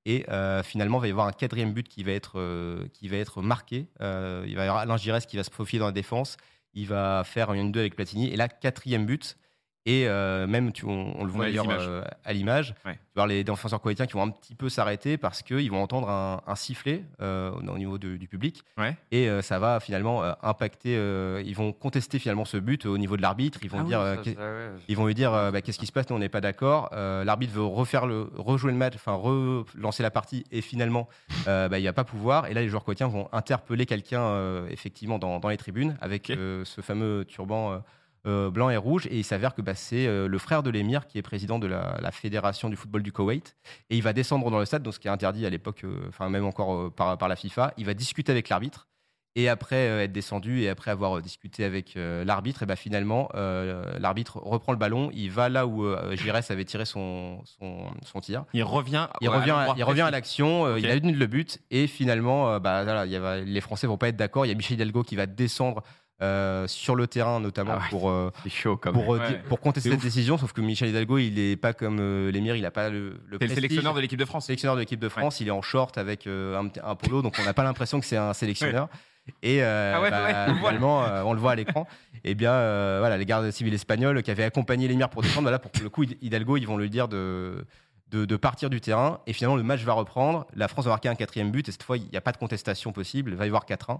Et 0.06 0.24
euh, 0.30 0.62
finalement, 0.62 1.00
il 1.00 1.02
va 1.02 1.08
y 1.08 1.12
avoir 1.12 1.28
un 1.28 1.32
quatrième 1.32 1.74
but 1.74 1.88
qui 1.88 2.04
va 2.04 2.12
être, 2.12 2.40
euh, 2.40 2.88
qui 2.94 3.08
va 3.08 3.18
être 3.18 3.42
marqué. 3.42 3.88
Euh, 4.02 4.46
il 4.48 4.56
va 4.56 4.66
y 4.66 4.68
avoir 4.68 4.84
Alain 4.84 4.98
Giresse 4.98 5.26
qui 5.26 5.36
va 5.36 5.44
se 5.44 5.50
profiler 5.50 5.80
dans 5.80 5.88
la 5.88 5.92
défense. 5.92 6.38
Il 6.74 6.88
va 6.88 7.24
faire 7.26 7.54
une 7.54 7.72
2 7.72 7.80
avec 7.80 7.96
Platini. 7.96 8.30
Et 8.30 8.36
là, 8.36 8.48
quatrième 8.48 9.06
but. 9.06 9.38
Et 9.88 10.08
euh, 10.08 10.48
même, 10.48 10.72
tu, 10.72 10.84
on, 10.86 11.14
on 11.20 11.24
le 11.24 11.30
voit 11.32 11.46
d'ailleurs 11.46 11.68
euh, 11.70 12.02
à 12.24 12.34
l'image, 12.34 12.74
Ouais. 12.86 12.94
tu 12.94 12.98
vas 13.16 13.22
voir 13.22 13.28
les 13.28 13.44
défenseurs 13.44 13.80
koweïtiens 13.80 14.08
qui 14.08 14.14
vont 14.14 14.24
un 14.24 14.32
petit 14.32 14.56
peu 14.56 14.68
s'arrêter 14.68 15.18
parce 15.18 15.44
qu'ils 15.44 15.70
vont 15.70 15.82
entendre 15.84 16.10
un, 16.10 16.42
un 16.48 16.56
sifflet 16.56 17.04
euh, 17.22 17.52
au 17.52 17.78
niveau 17.78 18.00
de- 18.00 18.18
du 18.18 18.28
public. 18.28 18.64
Ouais. 18.80 18.98
Et 19.12 19.30
euh, 19.30 19.44
ça 19.44 19.60
va 19.60 19.80
finalement 19.80 20.24
euh, 20.24 20.34
impacter. 20.42 20.96
euh, 20.98 21.44
ils 21.46 21.56
vont 21.56 21.72
contester 21.72 22.18
finalement 22.18 22.46
ce 22.46 22.58
but 22.58 22.88
au 22.88 22.98
niveau 22.98 23.16
de 23.16 23.22
l'arbitre. 23.22 23.60
Ils 23.62 23.70
vont 23.70 23.78
Ah 23.80 23.84
oui, 23.84 23.88
dire. 23.90 24.00
euh, 24.00 24.16
Ça, 24.16 24.22
qu'est- 24.24 24.34
ça, 24.34 24.42
ouais. 24.42 24.70
ils 24.88 24.98
vont 24.98 25.06
lui 25.06 25.14
dire 25.14 25.32
euh, 25.34 25.52
bah, 25.52 25.62
qu'est-ce 25.62 25.78
qui 25.78 25.86
se 25.86 25.92
passe, 25.92 26.10
nous 26.10 26.16
on 26.16 26.20
n'est 26.20 26.30
pas 26.30 26.42
d'accord. 26.42 26.90
Euh, 26.94 27.24
L'arbitre 27.24 27.54
veut 27.54 27.64
refaire 27.64 28.08
le, 28.08 28.28
rejouer 28.38 28.72
le 28.72 28.78
match, 28.80 28.94
enfin 28.96 29.14
relancer 29.14 30.02
la 30.02 30.10
partie 30.12 30.46
et 30.52 30.62
finalement 30.62 31.08
euh, 31.48 31.70
bah, 31.70 31.78
il 31.78 31.86
va 31.86 31.94
pas 31.94 32.04
pouvoir. 32.04 32.48
Et 32.48 32.54
là 32.56 32.62
les 32.62 32.70
joueurs 32.70 32.84
quotidiens 32.84 33.08
vont 33.08 33.30
interpeller 33.34 33.86
quelqu'un 33.86 34.22
euh, 34.22 34.68
effectivement 34.72 35.20
dans, 35.20 35.40
dans 35.40 35.50
les 35.50 35.58
tribunes 35.58 35.96
avec 36.02 36.32
euh, 36.32 36.66
ce 36.66 36.82
fameux 36.82 37.24
turban 37.26 37.84
blanc 38.26 38.70
et 38.70 38.78
rouge 38.78 39.06
et 39.08 39.18
il 39.18 39.24
s'avère 39.24 39.54
que 39.56 39.62
bah, 39.62 39.76
c'est 39.76 40.08
euh, 40.08 40.28
le 40.28 40.38
frère 40.38 40.64
de 40.64 40.70
l'émir 40.70 41.08
qui 41.08 41.18
est 41.18 41.22
président 41.22 41.60
de 41.60 41.68
la, 41.68 41.98
la 42.02 42.12
fédération 42.12 42.70
du 42.70 42.76
football 42.76 43.04
du 43.04 43.12
Koweït 43.12 43.56
et 43.90 43.98
il 43.98 44.04
va 44.04 44.14
descendre 44.14 44.50
dans 44.50 44.60
le 44.60 44.66
stade, 44.66 44.84
donc 44.84 44.94
ce 44.94 45.00
qui 45.00 45.08
est 45.08 45.12
interdit 45.12 45.46
à 45.46 45.50
l'époque, 45.50 45.84
euh, 45.84 46.06
enfin 46.10 46.30
même 46.30 46.46
encore 46.46 46.74
euh, 46.74 46.90
par, 46.90 47.18
par 47.18 47.28
la 47.28 47.36
FIFA. 47.36 47.74
Il 47.78 47.86
va 47.86 47.94
discuter 47.94 48.32
avec 48.32 48.50
l'arbitre. 48.50 48.88
Et 49.38 49.50
après 49.50 49.90
euh, 49.90 50.04
être 50.04 50.14
descendu 50.14 50.62
et 50.62 50.70
après 50.70 50.92
avoir 50.92 51.18
euh, 51.18 51.22
discuté 51.22 51.66
avec 51.66 51.98
euh, 51.98 52.24
l'arbitre, 52.24 52.64
et 52.64 52.66
ben 52.66 52.78
finalement, 52.78 53.28
euh, 53.36 53.84
l'arbitre 54.00 54.40
reprend 54.42 54.72
le 54.72 54.78
ballon, 54.78 55.10
il 55.14 55.30
va 55.30 55.50
là 55.50 55.68
où 55.68 55.84
euh, 55.84 56.16
Giresse 56.16 56.52
avait 56.52 56.64
tiré 56.64 56.86
son, 56.86 57.44
son, 57.44 57.88
son 58.06 58.22
tir. 58.22 58.46
Il 58.54 58.64
revient, 58.64 59.10
Il 59.20 59.28
ouais, 59.28 59.36
revient, 59.36 59.52
à, 59.52 59.74
il 59.76 59.84
revient 59.84 60.04
à 60.04 60.12
l'action, 60.12 60.66
euh, 60.66 60.80
il 60.80 60.90
annule 60.90 61.18
le 61.18 61.28
but 61.28 61.60
et 61.70 61.88
finalement, 61.88 62.50
euh, 62.50 62.60
bah, 62.60 62.86
voilà, 62.86 63.06
il 63.06 63.12
y 63.12 63.52
les 63.52 63.60
Français 63.60 63.88
vont 63.88 63.98
pas 63.98 64.08
être 64.08 64.16
d'accord. 64.16 64.46
Il 64.46 64.50
y 64.50 64.52
a 64.54 64.56
Michel 64.56 64.76
Hidalgo 64.76 65.04
qui 65.04 65.18
va 65.18 65.26
descendre 65.26 65.84
euh, 66.22 66.66
sur 66.68 66.96
le 66.96 67.08
terrain, 67.08 67.40
notamment 67.40 67.74
Ah 67.76 67.78
ouais. 67.80 67.90
pour, 67.90 68.10
euh, 68.10 68.32
chaud 68.48 68.78
quand 68.78 68.94
pour, 68.94 69.08
Ouais. 69.10 69.20
di- 69.28 69.36
pour 69.50 69.60
contester 69.60 69.90
cette 69.92 70.02
décision. 70.02 70.38
Sauf 70.38 70.54
que 70.54 70.62
Michel 70.62 70.90
Hidalgo, 70.90 71.18
il 71.18 71.38
est 71.40 71.58
pas 71.58 71.74
comme 71.74 71.98
euh, 72.00 72.32
l'émir, 72.32 72.56
il 72.56 72.66
a 72.66 72.72
pas 72.72 72.90
le, 72.90 73.20
le 73.28 73.38
C'est 73.42 73.48
le 73.48 73.54
sélectionneur 73.56 73.94
de 73.94 74.00
l'équipe 74.00 74.20
de 74.20 74.26
France. 74.26 74.46
sélectionneur 74.46 74.76
de 74.76 74.80
l'équipe 74.82 75.00
de 75.00 75.10
France, 75.10 75.40
il 75.42 75.48
est 75.48 75.52
en 75.52 75.62
short 75.62 75.98
avec 75.98 76.26
euh, 76.28 76.58
un, 76.62 76.70
un 76.84 76.96
polo, 76.96 77.22
donc 77.22 77.36
on 77.40 77.44
n'a 77.44 77.54
pas 77.54 77.64
l'impression 77.64 78.00
que 78.00 78.06
c'est 78.06 78.18
un 78.18 78.34
sélectionneur. 78.34 78.88
Et 79.42 79.62
Ah 79.64 80.00
ouais, 80.02 80.12
bah, 80.12 80.54
finalement, 80.56 81.00
on 81.26 81.34
le 81.34 81.40
voit 81.40 81.54
à 81.54 81.56
l'écran. 81.56 81.88
Et 82.24 82.36
bien, 82.36 82.52
euh, 82.52 82.98
voilà, 83.00 83.18
les 83.18 83.26
gardes 83.26 83.50
civils 83.52 83.74
espagnols 83.74 84.22
qui 84.24 84.30
avaient 84.32 84.44
accompagné 84.44 84.88
l'émir 84.88 85.10
pour 85.10 85.22
descendre, 85.24 85.44
voilà, 85.44 85.58
pour 85.60 85.72
le 85.82 85.90
coup, 85.90 86.04
Hidalgo, 86.22 86.58
ils 86.58 86.66
vont 86.68 86.78
lui 86.78 86.90
dire 86.92 87.08
de, 87.08 87.66
de, 88.12 88.26
de 88.26 88.36
partir 88.36 88.70
du 88.70 88.80
terrain. 88.82 89.20
Et 89.26 89.34
finalement, 89.34 89.58
le 89.58 89.64
match 89.64 89.82
va 89.82 89.94
reprendre. 89.94 90.46
La 90.56 90.68
France 90.68 90.86
va 90.86 90.92
marquer 90.92 91.10
un 91.10 91.16
quatrième 91.16 91.50
but. 91.52 91.68
Et 91.68 91.72
cette 91.72 91.82
fois, 91.84 91.98
il 91.98 92.06
n'y 92.12 92.18
a 92.18 92.22
pas 92.22 92.32
de 92.34 92.38
contestation 92.38 92.92
possible. 92.92 93.32
Il 93.32 93.36
va 93.38 93.46
y 93.46 93.48
avoir 93.48 93.66
4-1. 93.66 94.00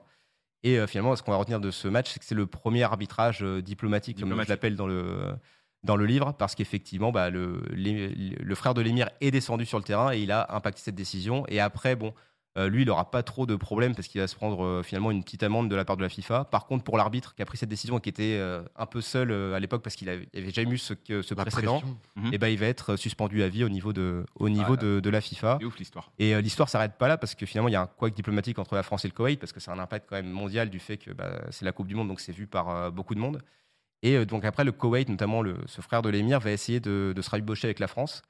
Et 0.66 0.80
euh, 0.80 0.88
finalement, 0.88 1.16
ce 1.16 1.22
qu'on 1.22 1.30
va 1.32 1.38
retenir 1.38 1.60
de 1.60 1.70
ce 1.70 1.88
match, 1.88 2.10
c'est 2.12 2.20
que 2.20 2.26
c'est 2.26 2.34
le 2.34 2.48
premier 2.48 2.82
arbitrage 2.82 3.44
euh, 3.44 3.62
diplomatique, 3.62 4.20
comme 4.20 4.42
je 4.42 4.50
l'appelle 4.50 4.76
dans 4.76 4.88
le, 4.88 5.36
dans 5.84 5.96
le 5.96 6.08
livre, 6.08 6.34
parce 6.34 6.56
qu'effectivement, 6.56 7.12
bah, 7.12 7.30
le, 7.30 7.62
le 7.70 8.56
frère 8.56 8.74
de 8.74 8.82
l'émir 8.82 9.08
est 9.22 9.30
descendu 9.30 9.68
sur 9.68 9.78
le 9.78 9.84
terrain 9.84 10.12
et 10.12 10.20
il 10.20 10.32
a 10.32 10.48
impacté 10.56 10.82
cette 10.82 10.96
décision. 10.96 11.46
Et 11.50 11.60
après, 11.60 11.96
bon, 11.96 12.16
euh, 12.58 12.70
lui, 12.70 12.84
il 12.84 12.86
n'aura 12.86 13.12
pas 13.12 13.22
trop 13.22 13.46
de 13.46 13.56
problèmes 13.56 13.96
parce 13.96 14.08
qu'il 14.08 14.22
va 14.22 14.28
se 14.28 14.36
prendre 14.36 14.64
euh, 14.64 14.82
finalement 14.82 15.12
une 15.12 15.24
petite 15.24 15.44
amende 15.44 15.70
de 15.70 15.76
la 15.76 15.84
part 15.84 15.98
de 15.98 16.02
la 16.02 16.08
FIFA. 16.10 16.46
Par 16.46 16.68
contre, 16.68 16.84
pour 16.86 16.98
l'arbitre 16.98 17.36
qui 17.36 17.42
a 17.42 17.46
pris 17.46 17.58
cette 17.58 17.68
décision 17.70 17.98
et 17.98 18.02
qui 18.02 18.08
était 18.10 18.38
euh, 18.40 18.64
un 18.78 18.86
peu 18.86 19.02
seul 19.02 19.32
à 19.54 19.60
l'époque 19.60 19.82
parce 19.84 19.96
qu'il 19.98 20.08
avait, 20.08 20.30
il 20.34 20.42
avait 20.44 20.52
jamais 20.52 20.72
eu 20.72 20.78
ce, 20.78 20.94
ce 21.06 21.34
précédent, 21.34 21.80
pression. 21.80 21.98
Mhm. 22.16 22.34
et 22.34 22.38
ben, 22.38 22.48
il 22.48 22.58
va 22.58 22.68
être 22.68 22.96
suspendu 22.96 23.44
à 23.44 23.50
vie 23.50 23.64
au 23.66 23.70
niveau 23.70 23.92
de, 23.92 24.26
au 24.36 24.48
niveau 24.48 24.76
Ah, 24.76 24.84
de, 24.84 25.00
de 25.02 25.10
la 25.10 25.20
FIFA. 25.20 25.58
C'est 25.60 25.66
ouf 25.66 25.78
l'histoire. 25.78 26.12
Et 26.18 26.42
l'histoire 26.42 26.70
s'arrête 26.70 26.94
pas 26.98 27.08
là 27.10 27.18
parce 27.18 27.36
que 27.36 27.46
finalement 27.46 27.68
il 27.68 27.74
y 27.74 27.78
a 27.78 27.82
un 27.82 27.88
couac 27.88 28.14
diplomatique 28.14 28.58
entre 28.58 28.76
la 28.76 28.84
France 28.84 29.04
et 29.04 29.10
le 29.10 29.14
Koweït 29.14 29.40
parce 29.40 29.52
que 29.52 29.60
c'est 29.60 29.72
un 29.72 29.80
impact 29.80 30.08
quand 30.10 30.16
même 30.16 30.30
mondial 30.30 30.70
du 30.70 30.80
fait 30.80 30.98
que 30.98 31.12
bah, 31.12 31.42
c'est 31.52 31.66
la 31.66 31.72
Coupe 31.74 31.88
du 31.88 31.96
Monde 31.96 32.08
donc 32.08 32.22
c'est 32.22 32.32
vu 32.32 32.48
par 32.48 32.92
beaucoup 32.92 33.16
de 33.16 33.20
monde. 33.20 33.42
Et 34.02 34.26
donc 34.26 34.46
après 34.46 34.64
le 34.64 34.72
Koweït, 34.72 35.10
notamment 35.10 35.42
le, 35.42 35.58
ce 35.66 35.82
frère 35.82 36.02
de 36.02 36.10
l'émir, 36.10 36.40
va 36.40 36.52
essayer 36.52 36.80
de, 36.80 37.12
de 37.16 37.22
se 37.22 37.30
rabibocher 37.30 37.68
avec 37.68 37.80
la 37.80 37.88
France. 37.88 38.22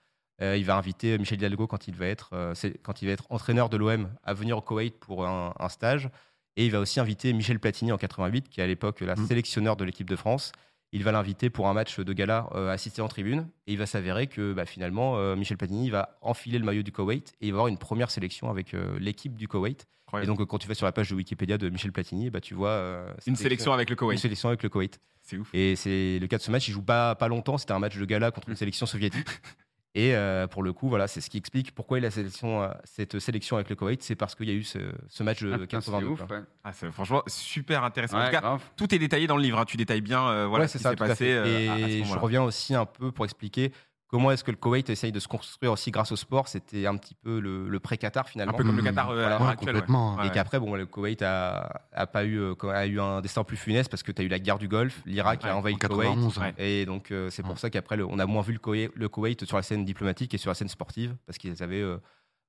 Euh, 0.41 0.57
il 0.57 0.65
va 0.65 0.75
inviter 0.75 1.17
Michel 1.17 1.37
Hidalgo 1.37 1.65
quand 1.67 1.87
il 1.87 1.95
va 1.95 2.07
être, 2.07 2.31
euh, 2.33 2.53
quand 2.83 3.01
il 3.01 3.05
va 3.07 3.11
être 3.13 3.25
entraîneur 3.29 3.69
de 3.69 3.77
l'OM 3.77 4.09
à 4.23 4.33
venir 4.33 4.57
au 4.57 4.61
Koweït 4.61 4.95
pour 4.99 5.25
un, 5.25 5.53
un 5.57 5.69
stage. 5.69 6.09
Et 6.57 6.65
il 6.65 6.71
va 6.71 6.79
aussi 6.79 6.99
inviter 6.99 7.31
Michel 7.33 7.59
Platini 7.59 7.91
en 7.91 7.97
88, 7.97 8.49
qui 8.49 8.59
est 8.59 8.63
à 8.63 8.67
l'époque 8.67 9.01
la 9.01 9.15
Mm. 9.15 9.27
sélectionneur 9.27 9.75
de 9.75 9.83
l'équipe 9.85 10.09
de 10.09 10.15
France. 10.15 10.51
Il 10.91 11.03
va 11.03 11.11
l'inviter 11.11 11.49
pour 11.49 11.67
un 11.67 11.73
match 11.73 11.99
de 11.99 12.13
gala 12.13 12.47
euh, 12.55 12.69
assisté 12.71 13.01
en 13.01 13.07
tribune. 13.07 13.47
Et 13.67 13.73
il 13.73 13.77
va 13.77 13.85
s'avérer 13.85 14.27
que 14.27 14.53
bah, 14.53 14.65
finalement, 14.65 15.17
euh, 15.17 15.35
Michel 15.35 15.57
Platini 15.57 15.89
va 15.89 16.17
enfiler 16.21 16.59
le 16.59 16.65
maillot 16.65 16.83
du 16.83 16.91
Koweït 16.91 17.33
et 17.41 17.47
il 17.47 17.51
va 17.51 17.57
avoir 17.57 17.67
une 17.67 17.77
première 17.77 18.09
sélection 18.11 18.49
avec 18.49 18.73
l'équipe 18.99 19.35
du 19.35 19.47
Koweït. 19.47 19.85
Et 20.21 20.25
donc, 20.27 20.45
quand 20.45 20.57
tu 20.57 20.67
vas 20.69 20.75
sur 20.75 20.85
la 20.85 20.93
page 20.93 21.09
de 21.09 21.15
Wikipédia 21.15 21.57
de 21.57 21.67
Michel 21.69 21.91
Platini, 21.91 22.29
bah, 22.29 22.39
tu 22.39 22.53
vois 22.53 23.03
Une 23.27 23.35
sélection 23.35 23.73
avec 23.73 23.89
le 23.89 23.93
une 23.95 23.97
Koweït. 23.97 24.19
sélection 24.19 24.47
avec 24.47 24.63
le 24.63 24.69
Koweït. 24.69 24.99
C'est 25.21 25.37
ouf. 25.37 25.49
Et 25.53 25.75
c'est 25.75 26.19
le 26.19 26.27
cas 26.27 26.37
de 26.37 26.41
ce 26.43 26.51
match. 26.51 26.67
Il 26.69 26.71
joue 26.71 26.83
pas, 26.83 27.15
pas 27.15 27.27
longtemps. 27.27 27.57
C'était 27.57 27.73
un 27.73 27.79
match 27.79 27.97
de 27.97 28.05
gala 28.05 28.31
contre 28.31 28.47
une 28.49 28.55
sélection 28.55 28.85
soviétique. 28.85 29.25
Et 29.97 30.13
euh, 30.13 30.45
pour 30.45 30.61
le 30.61 30.73
coup, 30.73 30.89
voilà, 30.89 31.07
c'est 31.07 31.21
ce 31.21 31.29
qui 31.29 31.37
explique 31.37 31.73
pourquoi 31.73 31.99
il 31.99 32.05
a 32.05 32.11
sélection, 32.11 32.61
euh, 32.63 32.67
cette 32.83 33.17
sélection 33.19 33.55
avec 33.55 33.69
le 33.69 33.77
Koweït. 33.77 34.03
C'est 34.03 34.15
parce 34.15 34.35
qu'il 34.35 34.49
y 34.49 34.51
a 34.51 34.53
eu 34.53 34.63
ce, 34.63 34.77
ce 35.07 35.23
match 35.23 35.41
de 35.41 35.53
Ah, 35.53 35.57
putain, 35.57 35.79
c'est 35.79 35.89
82. 35.91 36.07
ouf, 36.07 36.21
ouais. 36.29 36.39
Ah, 36.65 36.73
c'est 36.73 36.91
franchement 36.91 37.23
super 37.27 37.83
intéressant. 37.85 38.19
en 38.19 38.25
tout 38.25 38.31
cas, 38.31 38.41
grave. 38.41 38.61
tout 38.75 38.93
est 38.93 38.99
détaillé 38.99 39.25
dans 39.25 39.37
le 39.37 39.43
livre. 39.43 39.57
hein. 39.57 39.63
Tu 39.65 39.77
détailles 39.77 40.01
bien 40.01 40.27
euh, 40.27 40.47
voilà, 40.47 40.65
Ouais, 40.65 40.67
ce 40.67 40.77
qui 40.77 40.83
ça, 40.83 40.89
s'est 40.89 40.95
passé 40.97 41.15
fait. 41.15 41.37
à- 41.69 41.73
à 41.73 41.77
ce 41.77 41.83
Et 41.85 42.03
je 42.03 42.17
reviens 42.19 42.43
aussi 42.43 42.75
un 42.75 42.85
peu 42.85 43.13
pour 43.13 43.23
expliquer 43.23 43.71
comment 44.07 44.31
est-ce 44.31 44.43
que 44.43 44.51
le 44.51 44.57
Koweït 44.57 44.89
essaye 44.89 45.11
de 45.11 45.19
se 45.19 45.27
construire 45.27 45.71
aussi 45.71 45.91
grâce 45.91 46.11
au 46.11 46.15
sport? 46.15 46.47
C'était 46.47 46.85
un 46.85 46.95
petit 46.97 47.15
peu 47.15 47.39
le, 47.39 47.67
le 47.67 47.79
pré-Qatar 47.79 48.25
Un 48.25 48.29
finalement. 48.29 48.53
peu 48.53 48.63
comme 48.63 48.77
le. 48.77 48.83
Qatar 48.83 49.09
euh, 49.09 49.15
Voilà. 49.15 49.41
Ouais, 49.41 49.55
complètement. 49.55 50.15
Ouais, 50.15 50.27
Et 50.27 50.29
qu'après, 50.31 50.59
bon, 50.59 50.75
le 50.75 50.85
Koweït 50.85 51.21
a, 51.21 51.81
a 51.91 52.07
pas 52.07 52.23
eu, 52.25 52.37
euh, 52.39 52.55
a 52.71 52.85
eu 52.85 52.99
un 52.99 53.21
destin 53.21 53.43
plus 53.43 53.57
funeste 53.57 53.89
parce 53.89 54.03
que 54.03 54.11
tu 54.11 54.21
as 54.21 54.25
eu 54.25 54.27
la 54.29 54.39
guerre 54.39 54.57
du 54.59 54.67
Golfe, 54.67 55.01
l'Irak 55.05 55.43
Ouais, 55.43 55.49
a 55.49 55.57
envahi 55.57 55.73
En 55.73 55.77
le 55.81 55.87
Koweït. 55.87 56.09
91. 56.15 56.37
Ouais. 56.39 56.53
Et 56.57 56.85
donc, 56.85 57.11
euh, 57.11 57.29
c'est 57.29 57.41
pour 57.43 57.51
Ouais. 57.53 57.57
ça 57.57 57.69
qu'après, 57.69 57.99
on 58.01 58.19
a 58.19 58.25
moins 58.25 58.41
vu 58.41 58.53
le 58.53 58.59
Koweït, 58.59 58.91
le 58.95 59.09
Koweït 59.09 59.45
sur 59.45 59.57
la 59.57 59.63
scène 59.63 59.85
diplomatique 59.85 60.33
et 60.33 60.37
sur 60.37 60.49
la 60.49 60.55
scène 60.55 60.69
sportive 60.69 61.15
parce 61.25 61.37
qu'ils 61.37 61.61
avaient 61.63 61.81
euh, 61.81 61.97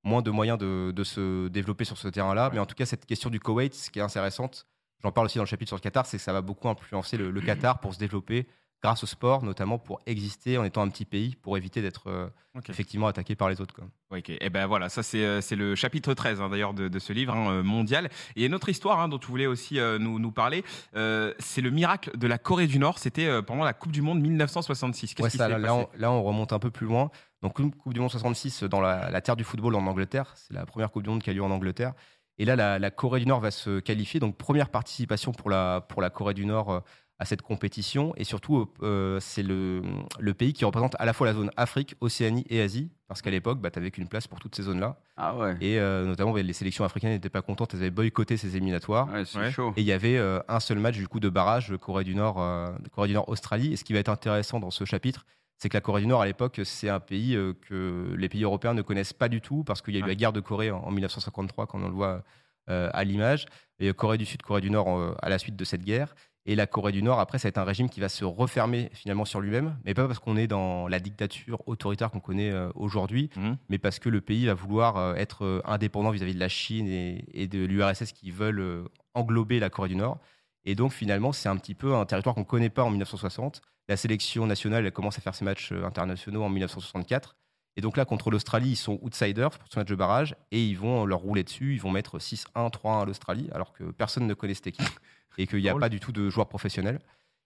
moins 0.05 0.23
de 0.23 0.31
moyens 0.31 0.59
de, 0.59 0.93
de 0.95 1.05
se 1.05 1.49
développer 1.49 1.85
sur 1.85 1.99
ce 1.99 2.09
terrain-là. 2.09 2.51
Mais 2.53 2.59
en 2.61 2.67
tout 2.67 2.75
cas, 2.77 2.87
cette 2.87 3.07
question 3.07 3.29
du 3.31 3.41
Koweït, 3.41 3.75
ce 3.75 3.91
qui 3.91 3.99
est 3.99 4.03
intéressante, 4.03 4.67
j'en 5.03 5.11
parle 5.11 5.25
aussi 5.27 5.39
dans 5.39 5.45
le 5.45 5.49
chapitre 5.49 5.69
sur 5.71 5.77
le 5.77 5.81
Qatar, 5.83 6.07
c'est 6.07 6.17
que 6.19 6.23
ça 6.23 6.33
va 6.33 6.43
beaucoup 6.43 6.69
influencer 6.69 7.17
le, 7.17 7.31
le 7.31 7.41
Qatar 7.41 7.81
pour 7.81 7.93
se 7.95 7.99
développer 7.99 8.47
grâce 8.83 9.03
au 9.03 9.07
sport, 9.07 9.43
notamment 9.43 9.79
pour 9.79 10.01
exister 10.07 10.59
en 10.59 10.65
étant 10.65 10.83
un 10.83 10.89
petit 10.89 11.05
pays, 11.05 11.35
pour 11.35 11.57
éviter 11.57 11.83
d'être 11.83 12.09
euh, 12.09 12.29
effectivement 12.69 13.07
attaqué 13.09 13.35
par 13.35 13.49
les 13.49 13.61
autres. 13.61 13.75
Quoi. 13.75 13.85
Ok, 14.17 14.31
et 14.31 14.51
ben 14.51 14.67
voilà, 14.67 14.89
ça 14.89 15.03
c'est 15.03 15.25
euh, 15.25 15.41
c'est 15.41 15.57
le 15.57 15.75
chapitre 15.75 16.15
13 16.15 16.41
hein, 16.41 16.49
d'ailleurs 16.51 16.75
de, 16.75 16.87
de 16.89 16.99
ce 16.99 17.13
livre 17.13 17.35
hein, 17.35 17.51
euh, 17.51 17.63
mondial. 17.63 18.09
Et 18.37 18.47
une 18.47 18.55
autre 18.55 18.69
histoire 18.69 19.01
hein, 19.01 19.09
dont 19.09 19.19
tu 19.19 19.27
voulais 19.29 19.47
aussi 19.47 19.81
euh, 19.81 19.99
nous, 19.99 20.19
nous 20.19 20.31
parler, 20.31 20.63
euh, 20.95 21.33
c'est 21.39 21.63
le 21.63 21.71
miracle 21.71 22.17
de 22.17 22.27
la 22.27 22.39
Corée 22.39 22.67
du 22.67 22.79
Nord, 22.79 22.99
c'était 22.99 23.43
pendant 23.43 23.65
la 23.65 23.73
Coupe 23.73 23.93
du 23.93 24.03
Monde 24.03 24.21
1966. 24.21 25.15
Qu'est-ce 25.15 25.23
Ouais, 25.25 25.31
qui 25.31 25.37
ça, 25.39 25.47
s'est 25.47 25.51
là, 25.51 25.59
là, 25.59 25.69
passé? 25.69 25.89
on, 25.95 25.99
là, 26.01 26.13
on 26.13 26.23
remonte 26.23 26.53
un 26.53 26.59
peu 26.59 26.71
plus 26.71 26.87
loin. 26.87 27.11
Donc, 27.43 27.55
Coupe 27.55 27.75
Coupe 27.77 27.95
du 27.95 28.01
Monde 28.01 28.11
66 28.11 28.63
dans 28.65 28.81
la, 28.81 29.11
la 29.11 29.21
terre 29.21 29.37
du 29.37 29.45
football 29.45 29.75
en 29.75 29.87
Angleterre. 29.87 30.33
C'est 30.37 30.55
la 30.55 30.67
première 30.67 30.91
Coupe 30.93 31.03
du 31.03 31.11
Monde 31.11 31.23
qui 31.23 31.31
a 31.31 31.33
lieu 31.33 31.43
en 31.43 31.51
Angleterre. 31.51 31.93
Et 32.39 32.45
là, 32.45 32.55
la, 32.55 32.79
la 32.79 32.91
Corée 32.91 33.21
du 33.21 33.27
Nord 33.27 33.41
va 33.41 33.51
se 33.51 33.81
qualifier. 33.81 34.21
Donc, 34.21 34.37
première 34.37 34.69
participation 34.69 35.33
pour 35.33 35.49
la, 35.51 35.81
pour 35.81 36.03
la 36.03 36.11
Corée 36.11 36.35
du 36.35 36.45
Nord 36.45 36.83
à 37.19 37.25
cette 37.25 37.43
compétition. 37.43 38.13
Et 38.17 38.25
surtout, 38.25 38.69
euh, 38.83 39.19
c'est 39.21 39.43
le, 39.43 39.83
le 40.19 40.35
pays 40.35 40.53
qui 40.53 40.65
représente 40.65 40.95
à 40.99 41.05
la 41.07 41.13
fois 41.13 41.27
la 41.27 41.33
zone 41.35 41.51
Afrique, 41.57 41.95
Océanie 42.01 42.45
et 42.51 42.61
Asie. 42.61 42.91
Parce 43.09 43.23
qu'à 43.23 43.31
l'époque, 43.31 43.61
bah, 43.61 43.71
tu 43.71 43.79
n'avais 43.79 43.91
qu'une 43.91 44.09
place 44.09 44.27
pour 44.27 44.41
toutes 44.41 44.55
ces 44.57 44.63
zones-là. 44.65 44.99
Ah 45.17 45.37
ouais. 45.37 45.57
Et 45.61 45.79
euh, 45.79 46.05
notamment, 46.05 46.33
bah, 46.33 46.43
les 46.43 46.53
sélections 46.53 46.85
africaines 46.85 47.11
n'étaient 47.13 47.29
pas 47.31 47.41
contentes, 47.43 47.73
elles 47.73 47.81
avaient 47.81 47.91
boycotté 47.91 48.37
ces 48.37 48.57
éliminatoires. 48.57 49.09
Ouais, 49.13 49.25
c'est 49.25 49.39
Ouais. 49.39 49.51
chaud. 49.51 49.73
Et 49.77 49.81
il 49.83 49.87
y 49.87 49.93
avait 49.93 50.17
euh, 50.19 50.41
un 50.49 50.61
seul 50.61 50.79
match 50.79 50.97
du 50.97 51.07
coup 51.09 51.21
de 51.21 51.29
barrage 51.29 51.73
Corée 51.81 52.05
du 52.05 52.15
Nord, 52.17 52.41
euh, 52.41 52.73
Corée 52.93 53.09
du 53.09 53.15
Nord 53.15 53.29
Australie. 53.29 53.73
Et 53.73 53.77
ce 53.77 53.85
qui 53.85 53.93
va 53.93 54.01
être 54.01 54.09
intéressant 54.09 54.59
dans 54.61 54.71
ce 54.73 54.85
chapitre, 54.85 55.25
c'est 55.57 55.69
que 55.71 55.75
la 55.77 55.81
Corée 55.81 56.03
du 56.03 56.07
Nord 56.09 56.21
à 56.21 56.27
l'époque, 56.27 56.61
c'est 56.65 56.89
un 56.91 57.01
pays 57.01 57.35
euh, 57.37 57.55
que 57.69 58.13
les 58.19 58.29
pays 58.29 58.43
européens 58.43 58.75
ne 58.75 58.83
connaissent 58.83 59.13
pas 59.15 59.29
du 59.29 59.41
tout 59.41 59.63
parce 59.65 59.81
qu'il 59.81 59.95
y 59.95 59.97
a 59.97 60.01
eu 60.01 60.03
Ouais. 60.03 60.09
la 60.09 60.15
guerre 60.17 60.33
de 60.35 60.41
Corée 60.41 60.71
en, 60.73 60.81
en 60.81 60.91
1953, 60.91 61.67
comme 61.67 61.85
on 61.85 61.89
le 61.89 61.95
voit 61.95 62.25
euh, 62.69 62.91
à 62.93 63.05
l'image. 63.05 63.47
Et 63.79 63.93
Corée 63.95 64.19
du 64.19 64.27
Sud, 64.27 64.43
Corée 64.43 64.61
du 64.61 64.71
Nord 64.71 64.89
euh, 64.99 65.15
à 65.23 65.29
la 65.29 65.39
suite 65.39 65.55
de 65.57 65.65
cette 65.65 65.85
guerre. 65.85 66.15
Et 66.49 66.55
la 66.55 66.67
Corée 66.67 66.93
du 66.93 67.03
Nord, 67.03 67.19
après, 67.19 67.39
ça 67.39 67.47
va 67.47 67.51
être 67.51 67.59
un 67.59 67.65
régime 67.65 67.89
qui 67.89 67.99
va 68.01 68.09
se 68.09 68.25
refermer 68.25 68.89
finalement 68.93 69.25
sur 69.25 69.41
lui-même, 69.41 69.77
mais 69.85 69.95
pas 69.95 70.07
parce 70.07 70.21
qu'on 70.21 70.37
est 70.37 70.47
dans 70.47 70.87
la 70.87 71.01
dictature 71.01 71.61
autoritaire 71.67 72.11
qu'on 72.13 72.21
connaît 72.21 72.51
euh, 72.53 72.71
aujourd'hui, 72.77 73.31
Mhm. 73.37 73.57
mais 73.69 73.79
parce 73.79 73.99
que 73.99 74.09
le 74.09 74.21
pays 74.21 74.47
va 74.47 74.55
vouloir 74.55 74.97
euh, 74.97 75.15
être 75.15 75.45
euh, 75.45 75.61
indépendant 75.65 76.11
vis-à-vis 76.11 76.35
de 76.35 76.41
la 76.41 76.49
Chine 76.49 76.87
et, 76.87 77.25
et 77.35 77.49
de 77.49 77.65
l'URSS 77.65 78.13
qui 78.13 78.31
veulent 78.31 78.85
englober 79.15 79.59
la 79.59 79.71
Corée 79.71 79.89
du 79.89 79.97
Nord. 79.97 80.19
Et 80.65 80.75
donc 80.77 80.93
finalement, 80.93 81.33
c'est 81.33 81.49
un 81.49 81.57
petit 81.57 81.75
peu 81.75 81.95
un 81.95 82.05
territoire 82.07 82.35
qu'on 82.35 82.43
ne 82.43 82.47
connaît 82.47 82.71
pas 82.71 82.85
en 82.85 82.91
1960. 82.91 83.61
La 83.89 83.97
sélection 83.97 84.47
nationale 84.47 84.85
elle 84.87 84.93
commence 84.93 85.19
à 85.19 85.21
faire 85.21 85.35
ses 85.35 85.45
matchs 85.45 85.73
internationaux 85.73 86.43
en 86.43 86.49
1964. 86.49 87.37
Et 87.77 87.83
donc 87.83 87.97
là, 87.97 88.05
contre 88.05 88.31
l'Australie, 88.31 88.71
ils 88.71 88.77
sont 88.77 88.99
outsiders 89.03 89.51
pour 89.51 89.69
ce 89.71 89.79
match 89.79 89.89
de 89.89 89.95
barrage 89.95 90.35
et 90.51 90.65
ils 90.65 90.79
vont 90.79 91.05
leur 91.05 91.21
rouler 91.21 91.45
dessus. 91.45 91.75
Ils 91.75 91.81
vont 91.81 91.91
mettre 91.91 92.19
6-1, 92.19 92.73
3-1 92.73 93.03
à 93.03 93.05
l'Australie, 93.05 93.49
alors 93.53 93.73
que 93.73 93.85
personne 93.85 94.27
ne 94.27 94.35
connaît 94.35 94.55
cette 94.55 94.69
équipe 94.69 95.01
et 95.39 95.47
qu'il 95.47 95.61
n'y 95.61 95.69
a 95.69 95.75
pas 95.75 95.91
du 95.91 96.01
tout 96.01 96.13
de 96.13 96.31
joueurs 96.31 96.49
professionnels. 96.49 97.01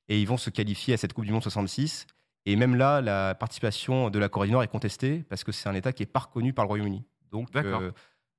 Et 0.08 0.20
ils 0.20 0.26
vont 0.26 0.36
se 0.36 0.50
qualifier 0.50 0.94
à 0.94 0.96
cette 0.96 1.12
Coupe 1.12 1.24
du 1.24 1.32
Monde 1.32 1.42
66. 1.42 2.06
Et 2.46 2.56
même 2.56 2.76
là, 2.76 3.00
la 3.00 3.34
participation 3.34 4.08
de 4.08 4.18
la 4.18 4.28
Corée 4.28 4.46
du 4.46 4.52
Nord 4.52 4.62
est 4.62 4.68
contestée 4.68 5.24
parce 5.28 5.44
que 5.44 5.52
c'est 5.52 5.68
un 5.68 5.74
État 5.74 5.92
qui 5.92 6.02
n'est 6.02 6.06
pas 6.06 6.20
reconnu 6.20 6.52
par 6.52 6.64
le 6.64 6.68
Royaume-Uni. 6.68 7.04
Donc, 7.32 7.48
euh, 7.54 7.90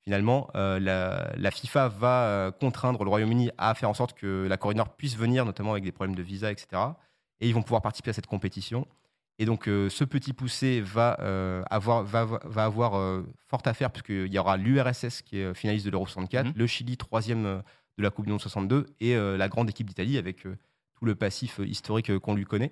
finalement, 0.04 0.50
euh, 0.56 0.80
la, 0.80 1.32
la 1.36 1.52
FIFA 1.52 1.90
va 1.90 2.24
euh, 2.26 2.52
contraindre 2.52 3.04
le 3.04 3.10
Royaume-Uni 3.10 3.52
à 3.58 3.74
faire 3.76 3.90
en 3.90 3.94
sorte 3.94 4.14
que 4.14 4.48
la 4.50 4.58
Corée 4.58 4.74
du 4.74 4.80
Nord 4.80 4.96
puisse 4.96 5.18
venir, 5.18 5.46
notamment 5.46 5.72
avec 5.72 5.84
des 5.84 5.92
problèmes 5.92 6.16
de 6.16 6.24
visa, 6.24 6.52
etc. 6.52 6.82
Et 7.42 7.48
ils 7.48 7.54
vont 7.54 7.62
pouvoir 7.62 7.82
participer 7.82 8.10
à 8.10 8.14
cette 8.14 8.28
compétition. 8.28 8.88
Et 9.40 9.46
donc, 9.46 9.68
euh, 9.68 9.90
ce 9.90 10.04
petit 10.04 10.34
poussé 10.34 10.82
va 10.82 11.18
euh, 11.22 11.64
avoir, 11.70 12.04
va, 12.04 12.26
va 12.26 12.64
avoir 12.66 12.96
euh, 12.96 13.24
fort 13.48 13.62
à 13.66 13.74
faire, 13.74 13.90
puisqu'il 13.92 14.32
y 14.32 14.38
aura 14.38 14.58
l'URSS 14.58 15.22
qui 15.24 15.40
est 15.40 15.54
finaliste 15.54 15.86
de 15.86 15.92
l'Euro 15.92 16.06
64, 16.06 16.48
Mhm. 16.48 16.54
le 16.56 16.68
Chili, 16.68 16.98
troisième 16.98 17.44
de 17.98 18.04
la 18.04 18.10
Coupe 18.12 18.26
du 18.26 18.32
Monde 18.32 18.42
62, 18.42 18.86
et 19.00 19.16
la 19.16 19.50
grande 19.50 19.70
équipe 19.70 19.88
d'Italie 19.88 20.18
avec 20.18 20.42
tout 20.44 21.06
le 21.06 21.16
passif 21.16 21.60
historique 21.66 22.18
qu'on 22.20 22.36
lui 22.36 22.46
connaît. 22.46 22.72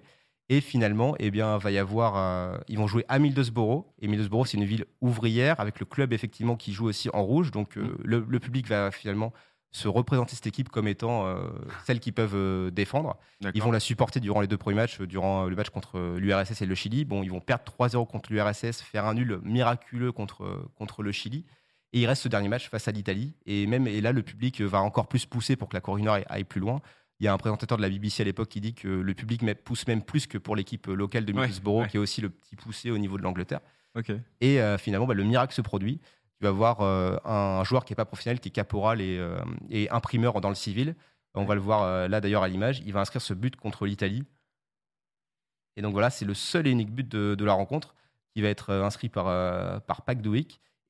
Et 0.51 0.61
finalement, 0.61 1.15
eh 1.19 1.29
bien, 1.31 1.57
va 1.57 1.71
y 1.71 1.77
avoir, 1.77 2.59
ils 2.67 2.77
vont 2.77 2.87
jouer 2.87 3.05
à 3.07 3.19
Middlesbrough. 3.19 3.85
Et 4.01 4.07
Middlesbrough, 4.07 4.45
c'est 4.47 4.57
une 4.57 4.63
ville 4.65 4.85
ouvrière 5.01 5.59
avec 5.59 5.79
le 5.79 5.85
club 5.85 6.13
effectivement 6.13 6.55
qui 6.55 6.73
joue 6.73 6.85
aussi 6.87 7.09
en 7.13 7.23
rouge. 7.23 7.51
Donc 7.51 7.75
le, 7.75 8.25
le 8.27 8.39
public 8.39 8.67
va 8.67 8.89
finalement 8.91 9.31
se 9.71 9.87
représenter 9.87 10.35
cette 10.35 10.47
équipe 10.47 10.69
comme 10.69 10.87
étant 10.87 11.27
euh, 11.27 11.47
celle 11.85 11.99
qu'ils 11.99 12.13
peuvent 12.13 12.35
euh, 12.35 12.71
défendre. 12.71 13.17
Ils 13.53 13.61
vont 13.61 13.71
la 13.71 13.79
supporter 13.79 14.19
durant 14.19 14.41
les 14.41 14.47
deux 14.47 14.57
premiers 14.57 14.77
matchs, 14.77 14.99
euh, 15.01 15.05
durant 15.07 15.45
le 15.45 15.55
match 15.55 15.69
contre 15.69 16.15
l'URSS 16.17 16.61
et 16.61 16.65
le 16.65 16.75
Chili. 16.75 17.05
Bon, 17.05 17.21
ils 17.23 17.29
vont 17.29 17.39
perdre 17.39 17.63
3-0 17.79 18.07
contre 18.07 18.31
l'URSS, 18.33 18.81
faire 18.81 19.05
un 19.05 19.13
nul 19.13 19.39
miraculeux 19.43 20.11
contre, 20.11 20.69
contre 20.75 21.03
le 21.03 21.11
Chili. 21.11 21.45
Et 21.93 22.01
il 22.01 22.07
reste 22.07 22.23
ce 22.23 22.27
dernier 22.27 22.49
match 22.49 22.69
face 22.69 22.87
à 22.87 22.91
l'Italie. 22.91 23.33
Et 23.45 23.67
même 23.67 23.87
et 23.87 24.01
là, 24.01 24.11
le 24.11 24.23
public 24.23 24.61
va 24.61 24.81
encore 24.81 25.07
plus 25.07 25.25
pousser 25.25 25.55
pour 25.55 25.69
que 25.69 25.75
la 25.75 25.81
Corée 25.81 26.01
du 26.01 26.05
Nord 26.05 26.19
aille- 26.27 26.43
plus 26.43 26.59
loin. 26.61 26.81
Il 27.19 27.25
y 27.25 27.27
a 27.27 27.33
un 27.33 27.37
présentateur 27.37 27.77
de 27.77 27.81
la 27.81 27.89
BBC 27.89 28.21
à 28.21 28.25
l'époque 28.25 28.47
qui 28.49 28.61
dit 28.61 28.73
que 28.73 28.87
le 28.87 29.13
public 29.13 29.41
pousse 29.63 29.85
même 29.87 30.01
plus 30.01 30.25
que 30.25 30.37
pour 30.37 30.55
l'équipe 30.55 30.87
locale 30.87 31.25
de 31.25 31.33
Middlesbrough, 31.33 31.81
ouais. 31.81 31.87
qui 31.89 31.97
est 31.97 31.99
aussi 31.99 32.21
le 32.21 32.29
petit 32.29 32.55
poussé 32.55 32.91
au 32.91 32.97
niveau 32.97 33.17
de 33.17 33.23
l'Angleterre. 33.23 33.59
Et 34.39 34.61
euh, 34.61 34.77
finalement, 34.77 35.05
bah, 35.07 35.15
le 35.15 35.23
miracle 35.23 35.53
se 35.53 35.61
produit. 35.61 35.99
Tu 36.39 36.45
vas 36.45 36.51
voir 36.51 36.81
euh, 36.81 37.17
un 37.25 37.63
joueur 37.65 37.83
qui 37.83 37.91
n'est 37.91 37.97
pas 37.97 38.05
professionnel, 38.05 38.39
qui 38.39 38.47
est 38.47 38.51
caporal 38.51 39.01
et, 39.01 39.17
euh, 39.17 39.37
et 39.69 39.89
imprimeur 39.89 40.39
dans 40.39 40.49
le 40.49 40.55
civil. 40.55 40.95
On 41.33 41.43
va 41.43 41.53
le 41.53 41.61
voir 41.61 41.83
euh, 41.83 42.07
là 42.07 42.21
d'ailleurs 42.21 42.43
à 42.43 42.47
l'image. 42.47 42.81
Il 42.85 42.93
va 42.93 43.01
inscrire 43.01 43.21
ce 43.21 43.33
but 43.33 43.57
contre 43.57 43.85
l'Italie. 43.85 44.23
Et 45.75 45.81
donc 45.81 45.91
voilà, 45.91 46.09
c'est 46.09 46.25
le 46.25 46.33
seul 46.33 46.67
et 46.67 46.71
unique 46.71 46.91
but 46.91 47.07
de, 47.07 47.43
la 47.43 47.53
rencontre 47.53 47.95
qui 48.33 48.41
va 48.41 48.47
être 48.47 48.73
inscrit 48.73 49.09
par, 49.09 49.25
par 49.83 50.03
Pac. 50.03 50.19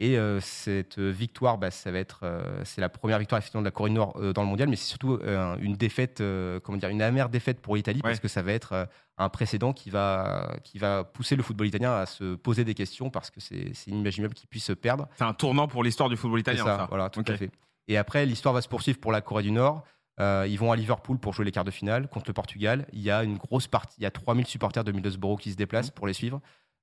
Et 0.01 0.17
euh, 0.17 0.39
cette 0.39 0.97
victoire, 0.97 1.57
bah, 1.57 1.71
ça 1.71 1.91
va 1.91 1.99
être, 1.99 2.21
euh, 2.23 2.61
c'est 2.63 2.79
la 2.79 2.87
première 2.87 3.19
victoire 3.19 3.39
effectivement 3.39 3.61
de 3.61 3.67
la 3.67 3.71
Corée 3.71 3.89
du 3.89 3.95
Nord 3.97 4.13
euh, 4.15 4.31
dans 4.31 4.43
le 4.43 4.47
mondial, 4.47 4.69
mais 4.69 4.77
c'est 4.77 4.87
surtout 4.87 5.19
euh, 5.23 5.57
une 5.59 5.73
défaite, 5.73 6.21
euh, 6.21 6.61
comment 6.61 6.77
dire, 6.77 6.87
une 6.87 7.01
amère 7.01 7.27
défaite 7.27 7.59
pour 7.59 7.75
l'Italie 7.75 8.01
parce 8.01 8.21
que 8.21 8.29
ça 8.29 8.41
va 8.41 8.53
être 8.53 8.71
euh, 8.71 8.85
un 9.17 9.27
précédent 9.27 9.73
qui 9.73 9.89
va, 9.89 10.55
qui 10.63 10.77
va 10.77 11.03
pousser 11.03 11.35
le 11.35 11.43
football 11.43 11.67
italien 11.67 11.91
à 11.93 12.05
se 12.05 12.35
poser 12.35 12.63
des 12.63 12.75
questions 12.75 13.09
parce 13.09 13.29
que 13.29 13.41
c'est 13.41 13.73
inimaginable 13.87 14.33
qu'il 14.33 14.47
puisse 14.47 14.63
se 14.63 14.71
perdre. 14.73 15.09
C'est 15.17 15.25
un 15.25 15.33
tournant 15.33 15.67
pour 15.67 15.83
l'histoire 15.83 16.07
du 16.07 16.15
football 16.15 16.39
italien, 16.39 16.63
ça, 16.63 16.77
ça. 16.77 16.85
voilà, 16.89 17.09
tout 17.09 17.23
à 17.27 17.35
fait. 17.35 17.51
Et 17.89 17.97
après, 17.97 18.25
l'histoire 18.25 18.53
va 18.53 18.61
se 18.61 18.69
poursuivre 18.69 18.99
pour 18.99 19.11
la 19.11 19.19
Corée 19.19 19.43
du 19.43 19.51
Nord. 19.51 19.83
Euh, 20.21 20.45
ils 20.49 20.57
vont 20.59 20.71
à 20.71 20.75
Liverpool 20.77 21.17
pour 21.17 21.33
jouer 21.33 21.43
les 21.45 21.51
quarts 21.51 21.63
de 21.65 21.71
finale 21.71 22.07
contre 22.07 22.29
le 22.29 22.33
Portugal. 22.33 22.85
Il 22.93 23.01
y 23.01 23.11
a 23.11 23.23
une 23.23 23.37
grosse 23.37 23.67
partie, 23.67 23.95
il 23.99 24.03
y 24.03 24.05
a 24.05 24.11
3000 24.11 24.45
supporters 24.47 24.83
de 24.85 24.91
Middlesbrough 24.91 25.37
qui 25.39 25.51
se 25.51 25.57
déplacent 25.57 25.91
pour 25.91 26.07
les 26.07 26.13
suivre. 26.13 26.39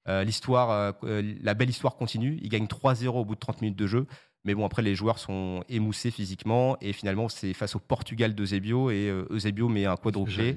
Euh, 0.08 0.24
l'histoire, 0.24 0.70
euh, 0.70 0.92
euh, 1.04 1.34
la 1.42 1.54
belle 1.54 1.70
histoire 1.70 1.96
continue. 1.96 2.38
Ils 2.42 2.48
gagnent 2.48 2.66
3-0 2.66 3.08
au 3.08 3.24
bout 3.24 3.34
de 3.34 3.40
30 3.40 3.60
minutes 3.62 3.78
de 3.78 3.86
jeu. 3.86 4.06
Mais 4.44 4.54
bon, 4.54 4.64
après, 4.64 4.82
les 4.82 4.94
joueurs 4.94 5.18
sont 5.18 5.64
émoussés 5.68 6.12
physiquement. 6.12 6.76
Et 6.80 6.92
finalement, 6.92 7.28
c'est 7.28 7.52
face 7.52 7.74
au 7.74 7.80
Portugal 7.80 8.32
d'Eusebio. 8.34 8.90
Et 8.90 9.08
euh, 9.08 9.26
Eusebio 9.30 9.68
met 9.68 9.86
un 9.86 9.96
quadruplé. 9.96 10.52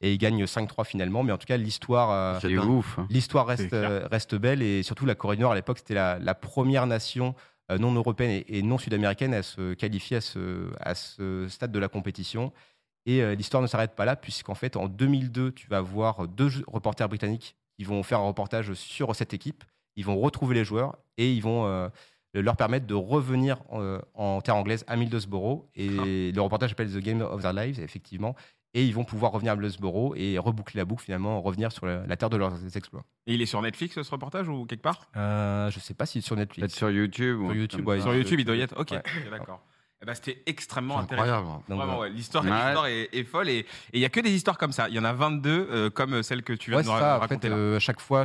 Et 0.00 0.12
ils 0.12 0.18
gagnent 0.18 0.42
5-3 0.44 0.84
finalement. 0.84 1.22
Mais 1.22 1.30
en 1.30 1.38
tout 1.38 1.46
cas, 1.46 1.56
l'histoire. 1.56 2.10
euh, 2.10 2.40
ouf. 2.78 2.98
hein. 2.98 3.06
L'histoire 3.10 3.46
reste, 3.46 3.72
euh, 3.72 4.38
belle 4.40 4.62
et 4.62 4.82
surtout 4.82 5.06
la 5.06 5.14
Corée 5.14 5.36
du 5.36 5.42
Nord 5.42 5.52
à 5.52 5.54
l'époque 5.54 5.78
c'était 5.78 5.94
la, 5.94 6.18
la 6.18 6.34
première 6.34 6.86
nation 6.88 7.34
euh, 7.70 7.78
non 7.78 7.92
européenne 7.94 8.30
et, 8.30 8.58
et 8.58 8.62
non 8.62 8.76
sud-américaine 8.78 9.32
à 9.34 9.42
se 9.44 9.74
qualifier 9.74 10.16
à 10.16 10.20
ce, 10.20 10.70
à 10.80 10.94
ce 10.96 11.46
stade 11.48 11.70
de 11.70 11.78
la 11.78 11.88
compétition. 11.88 12.52
Et 13.06 13.22
euh, 13.22 13.36
l'histoire 13.36 13.62
ne 13.62 13.68
s'arrête 13.68 13.94
pas 13.94 14.04
là 14.04 14.16
puisqu'en 14.16 14.54
fait 14.56 14.74
en 14.76 14.88
2002 14.88 15.52
tu 15.52 15.68
vas 15.68 15.80
voir 15.80 16.26
deux 16.26 16.50
reporters 16.66 17.08
britanniques 17.08 17.54
qui 17.78 17.84
vont 17.84 18.02
faire 18.02 18.18
un 18.20 18.26
reportage 18.26 18.72
sur 18.74 19.14
cette 19.14 19.32
équipe. 19.32 19.62
Ils 19.96 20.04
vont 20.04 20.18
retrouver 20.18 20.54
les 20.54 20.64
joueurs 20.64 20.96
et 21.16 21.32
ils 21.32 21.40
vont 21.42 21.66
euh, 21.66 21.88
leur 22.34 22.56
permettre 22.56 22.86
de 22.86 22.94
revenir 22.94 23.58
euh, 23.72 24.00
en 24.14 24.40
terre 24.40 24.56
anglaise 24.56 24.84
à 24.88 24.96
Middlesbrough. 24.96 25.64
Et 25.74 26.32
le 26.32 26.40
reportage 26.40 26.70
s'appelle 26.70 26.90
The 26.92 26.98
Game 26.98 27.20
of 27.22 27.40
Their 27.42 27.52
Lives 27.52 27.80
effectivement. 27.80 28.34
Et 28.74 28.84
ils 28.84 28.94
vont 28.94 29.04
pouvoir 29.04 29.32
revenir 29.32 29.52
à 29.52 29.56
Middlesbrough 29.56 30.14
et 30.16 30.38
reboucler 30.38 30.78
la 30.78 30.84
boucle 30.84 31.02
finalement, 31.04 31.40
revenir 31.40 31.72
sur 31.72 31.86
la, 31.86 32.06
la 32.06 32.16
terre 32.16 32.28
de 32.30 32.36
leurs 32.36 32.76
exploits. 32.76 33.02
Et 33.26 33.34
il 33.34 33.40
est 33.42 33.46
sur 33.46 33.62
Netflix, 33.62 34.00
ce 34.00 34.10
reportage, 34.10 34.48
ou 34.48 34.66
quelque 34.66 34.82
part? 34.82 35.08
Euh, 35.16 35.70
je 35.70 35.80
sais 35.80 35.94
pas 35.94 36.04
si 36.04 36.20
sur 36.20 36.36
Peut-être 36.36 36.50
Netflix. 36.50 36.74
sur 36.76 36.90
YouTube. 36.90 37.40
ou 37.40 37.46
Sur 37.46 37.54
YouTube, 37.56 37.86
ouais, 37.88 38.00
Sur. 38.00 38.14
YouTube, 38.14 38.40
il 38.40 38.44
doit 38.44 38.56
y 38.56 38.60
être. 38.60 38.78
Ok, 38.78 38.90
Ouais. 38.90 38.98
ok, 38.98 39.30
d'accord. 39.30 39.62
Eh 40.00 40.06
ben, 40.06 40.14
C'était 40.14 40.42
extrêmement 40.46 40.98
intéressant. 41.00 41.62
Donc, 41.68 41.78
Vraiment, 41.78 41.98
ouais. 42.00 42.10
L'histoire 42.10 42.44
Ouais. 42.44 42.50
l'histoire 42.50 42.86
est, 42.86 43.08
est 43.12 43.24
folle 43.24 43.48
et 43.48 43.66
il 43.92 44.00
y 44.00 44.04
a 44.04 44.08
que 44.08 44.20
des 44.20 44.30
histoires 44.30 44.56
comme 44.56 44.72
ça. 44.72 44.88
Il 44.88 44.94
y 44.94 44.98
en 44.98 45.04
a 45.04 45.12
22 45.12 45.68
euh, 45.70 45.90
comme 45.90 46.22
celle 46.22 46.42
que 46.42 46.52
tu 46.52 46.70
viens 46.70 46.78
Ouais, 46.78 46.82
de 46.84 46.88
c'est 46.88 46.94
nous 46.94 46.98
ça. 47.00 47.08
ra- 47.10 47.16
En 47.16 47.20
fait, 47.22 47.34
raconter 47.34 47.48
là. 47.48 47.56
euh, 47.56 47.76
à 47.76 47.80
chaque 47.80 48.00
fois, 48.00 48.24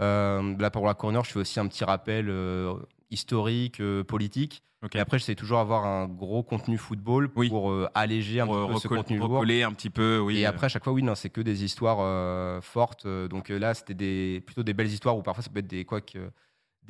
euh, 0.00 0.56
là 0.58 0.70
pour 0.70 0.86
la 0.86 0.94
corner, 0.94 1.22
je 1.24 1.32
fais 1.32 1.38
aussi 1.40 1.60
un 1.60 1.66
petit 1.66 1.84
rappel 1.84 2.26
euh, 2.30 2.72
historique, 3.10 3.80
euh, 3.80 4.02
politique. 4.02 4.62
Ok. 4.82 4.94
Et 4.94 4.98
après, 4.98 5.18
j'essaie 5.18 5.34
toujours 5.34 5.58
d'avoir 5.58 5.84
un 5.84 6.06
gros 6.08 6.42
contenu 6.42 6.78
football 6.78 7.28
pour 7.28 7.38
Oui. 7.40 7.50
euh, 7.82 7.86
alléger 7.94 8.40
un 8.40 8.46
Pour, 8.46 8.66
petit 8.68 8.72
peu 8.72 8.78
ce 8.80 8.88
contenu 8.88 9.18
lourd. 9.18 9.28
recoller 9.32 9.62
un 9.62 9.74
petit 9.74 9.90
peu, 9.90 10.20
oui. 10.20 10.38
Et 10.38 10.46
après, 10.46 10.66
à 10.66 10.68
chaque 10.70 10.84
fois, 10.84 10.94
oui, 10.94 11.02
non, 11.02 11.14
c'est 11.14 11.28
que 11.28 11.42
des 11.42 11.64
histoires 11.64 11.98
euh, 12.00 12.62
fortes. 12.62 13.04
Euh, 13.04 13.28
Donc 13.28 13.50
euh, 13.50 13.58
là, 13.58 13.74
c'était 13.74 13.92
des, 13.92 14.42
plutôt 14.46 14.62
des 14.62 14.72
belles 14.72 14.86
histoires 14.88 15.18
où 15.18 15.22
parfois 15.22 15.44
ça 15.44 15.50
peut 15.50 15.58
être 15.58 15.66
des 15.66 15.84
couacs, 15.84 16.14
euh, 16.16 16.30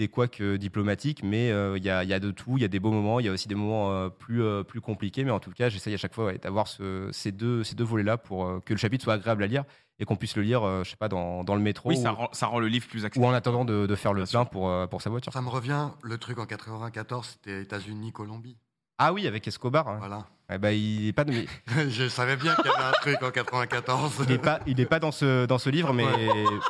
des 0.00 0.08
couacs 0.08 0.40
euh, 0.40 0.56
diplomatiques, 0.56 1.22
mais 1.22 1.50
euh, 1.52 1.76
il 1.76 1.84
y, 1.84 1.90
a, 1.90 2.02
il 2.04 2.08
y 2.08 2.14
a 2.14 2.18
de 2.20 2.30
tout. 2.30 2.56
Il 2.56 2.62
y 2.62 2.64
a 2.64 2.68
des 2.68 2.80
beaux 2.80 2.90
moments, 2.90 3.20
il 3.20 3.26
y 3.26 3.28
a 3.28 3.32
aussi 3.32 3.48
des 3.48 3.54
moments 3.54 3.92
euh, 3.92 4.08
plus, 4.08 4.42
euh, 4.42 4.62
plus 4.64 4.80
compliqués. 4.80 5.24
Mais 5.24 5.30
en 5.30 5.40
tout 5.40 5.50
cas, 5.52 5.68
j'essaye 5.68 5.92
à 5.92 5.98
chaque 5.98 6.14
fois 6.14 6.24
ouais, 6.24 6.38
d'avoir 6.38 6.66
ce- 6.68 7.10
ces 7.12 7.32
deux, 7.32 7.62
ces 7.64 7.74
deux 7.74 7.84
volets-là 7.84 8.16
pour 8.16 8.46
euh, 8.46 8.60
que 8.64 8.72
le 8.72 8.78
chapitre 8.78 9.04
soit 9.04 9.12
agréable 9.14 9.42
à 9.44 9.46
lire 9.46 9.64
et 9.98 10.06
qu'on 10.06 10.16
puisse 10.16 10.34
le 10.36 10.42
lire, 10.42 10.62
euh, 10.64 10.82
je 10.84 10.90
sais 10.90 10.96
pas, 10.96 11.08
dans, 11.08 11.44
dans 11.44 11.54
le 11.54 11.60
métro 11.60 11.90
oui, 11.90 11.98
ou, 11.98 12.02
ça 12.02 12.10
rend, 12.12 12.28
ça 12.32 12.46
rend 12.46 12.58
le 12.60 12.68
livre 12.68 12.88
plus 12.88 13.02
ou 13.02 13.06
accessible. 13.06 13.26
en 13.26 13.34
attendant 13.34 13.66
de, 13.66 13.86
de 13.86 13.94
faire 13.94 14.14
le 14.14 14.24
plein 14.24 14.46
pour, 14.46 14.70
euh, 14.70 14.86
pour 14.86 15.02
sa 15.02 15.10
voiture. 15.10 15.32
Ça 15.34 15.42
me 15.42 15.50
revient, 15.50 15.90
le 16.02 16.16
truc 16.16 16.38
en 16.38 16.46
94, 16.46 17.26
c'était 17.26 17.60
États-Unis-Colombie. 17.62 18.56
Ah 18.98 19.12
oui, 19.12 19.26
avec 19.26 19.46
Escobar. 19.46 19.86
hein. 19.88 19.96
Voilà. 19.98 20.26
Eh 20.52 20.58
ben, 20.58 20.70
il 20.70 21.06
n'est 21.06 21.12
pas, 21.12 21.24
mais 21.24 21.46
Je 21.88 22.08
savais 22.08 22.36
bien 22.36 22.54
qu'il 22.56 22.66
y 22.66 22.68
avait 22.74 22.84
un 22.84 22.92
truc 22.92 23.22
en 23.22 23.30
94. 23.30 24.12
il 24.28 24.32
est 24.32 24.38
pas, 24.38 24.60
il 24.66 24.80
est 24.80 24.86
pas 24.86 24.98
dans, 24.98 25.12
ce, 25.12 25.46
dans 25.46 25.58
ce 25.58 25.70
livre, 25.70 25.92
mais, 25.92 26.06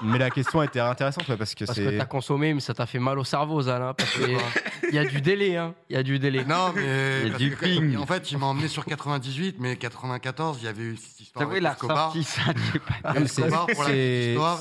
mais 0.03 0.19
la 0.19 0.31
question 0.31 0.63
était 0.63 0.81
intéressante 0.81 1.27
ouais, 1.29 1.37
parce 1.37 1.55
que 1.55 1.65
Parce 1.65 1.79
que 1.79 1.91
c'est. 1.91 1.97
t'as 1.99 2.05
consommé, 2.05 2.53
mais 2.53 2.61
ça 2.61 2.75
t'a 2.75 2.87
fait 2.87 2.99
mal 2.99 3.19
au 3.19 3.25
cerveau, 3.25 3.63
Zal. 3.63 3.81
hein, 3.83 3.95
parce 3.97 4.13
qu'il 4.13 4.95
y 4.95 4.99
a 4.99 5.05
du 5.05 5.21
délai, 5.21 5.57
hein. 5.57 5.75
Il 5.89 5.97
y 5.97 5.99
a 5.99 6.03
du 6.03 6.19
délai. 6.19 6.45
Non, 6.45 6.73
mais. 6.75 7.23
Il 7.27 7.33
y 7.33 7.35
a 7.35 7.39
du 7.39 7.57
ping. 7.57 7.97
En 7.97 8.07
fait, 8.07 8.31
il 8.33 8.39
m'a 8.39 8.47
emmené 8.47 8.69
sur 8.69 8.85
98, 8.85 9.57
mais 9.59 9.77
94, 9.77 10.59
il 10.61 10.65
y 10.65 10.69
avait 10.69 10.83
eu 10.83 10.97
cette 10.97 11.21
histoire. 11.21 11.47
T'as 11.47 11.53
vu, 11.55 11.61
il 11.61 11.67
a 11.67 11.73
Escobar. 11.73 12.13
ressorti 12.13 12.25
ça. 12.25 12.43
pour 13.73 13.85
la 13.85 13.91
histoire, 13.95 14.59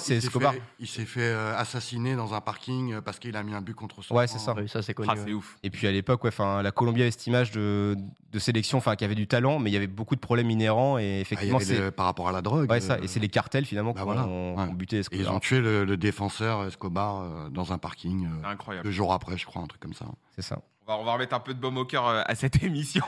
il 0.80 0.88
s'est 0.88 1.06
fait- 1.06 1.20
euh, 1.22 1.58
assassiner 1.58 2.16
dans 2.16 2.34
un 2.34 2.42
parking 2.42 2.94
euh, 2.94 3.02
parce 3.02 3.20
qu'il 3.20 3.36
a 3.36 3.44
mis 3.44 3.54
un 3.54 3.62
but 3.62 3.74
contre 3.76 4.02
son 4.04 4.16
Ouais, 4.16 4.28
c'est 4.28 4.40
ça. 4.40 4.56
Ça 4.68 4.82
c'est 4.82 4.94
connu. 4.94 5.10
Ah, 5.12 5.16
ouais. 5.16 5.22
c'est 5.26 5.34
ouf. 5.34 5.58
Et 5.64 5.70
puis 5.70 5.88
à 5.88 5.92
l'époque, 5.92 6.24
ouais, 6.24 6.32
la 6.64 6.72
Colombie 6.72 7.02
avait 7.02 7.12
cette 7.12 7.28
image 7.28 7.52
de, 7.52 7.96
de 8.32 8.40
sélection, 8.40 8.78
enfin 8.78 8.96
qui 8.96 9.04
avait 9.10 9.16
du 9.16 9.28
talent, 9.28 9.60
mais 9.60 9.70
il 9.70 9.74
y 9.74 9.78
avait 9.78 9.88
beaucoup 9.88 10.16
de 10.16 10.20
problèmes 10.22 10.50
inhérents 10.50 10.98
et 10.98 11.16
Ah, 11.18 11.22
effectivement 11.22 11.60
c'est 11.60 11.92
par 11.92 12.06
rapport 12.06 12.28
à 12.30 12.32
la 12.32 12.42
drogue. 12.42 12.70
ouais, 12.70 12.80
ça, 12.82 12.94
euh, 12.94 13.02
et 13.04 13.08
c'est 13.08 13.20
les 13.20 13.30
cartels 13.30 13.66
finalement 13.66 13.92
bah 13.92 14.00
qui 14.02 14.06
voilà, 14.06 14.26
ont, 14.28 14.56
ouais. 14.58 14.64
qui 14.66 14.70
ont 14.72 14.74
buté 14.74 14.96
et 14.98 15.00
Escobar. 15.00 15.26
ils 15.26 15.30
ont 15.30 15.40
tué 15.40 15.60
le, 15.60 15.84
le 15.86 15.98
défenseur 15.98 16.66
Escobar 16.66 17.22
euh, 17.22 17.50
dans 17.50 17.74
un 17.74 17.78
parking 17.78 18.26
euh, 18.28 18.48
Incroyable. 18.48 18.86
deux 18.86 18.92
jours 18.92 19.14
après, 19.14 19.38
je 19.38 19.46
crois, 19.46 19.62
un 19.62 19.68
truc 19.68 19.82
comme 19.82 19.94
ça. 19.94 20.06
C'est 20.36 20.42
ça. 20.44 20.60
On 20.92 21.04
va, 21.04 21.14
remettre 21.14 21.36
un 21.36 21.40
peu 21.40 21.54
de 21.54 21.60
baume 21.60 21.78
au 21.78 21.86
cœur 21.86 22.08
à 22.08 22.34
cette 22.34 22.64
émission. 22.64 23.04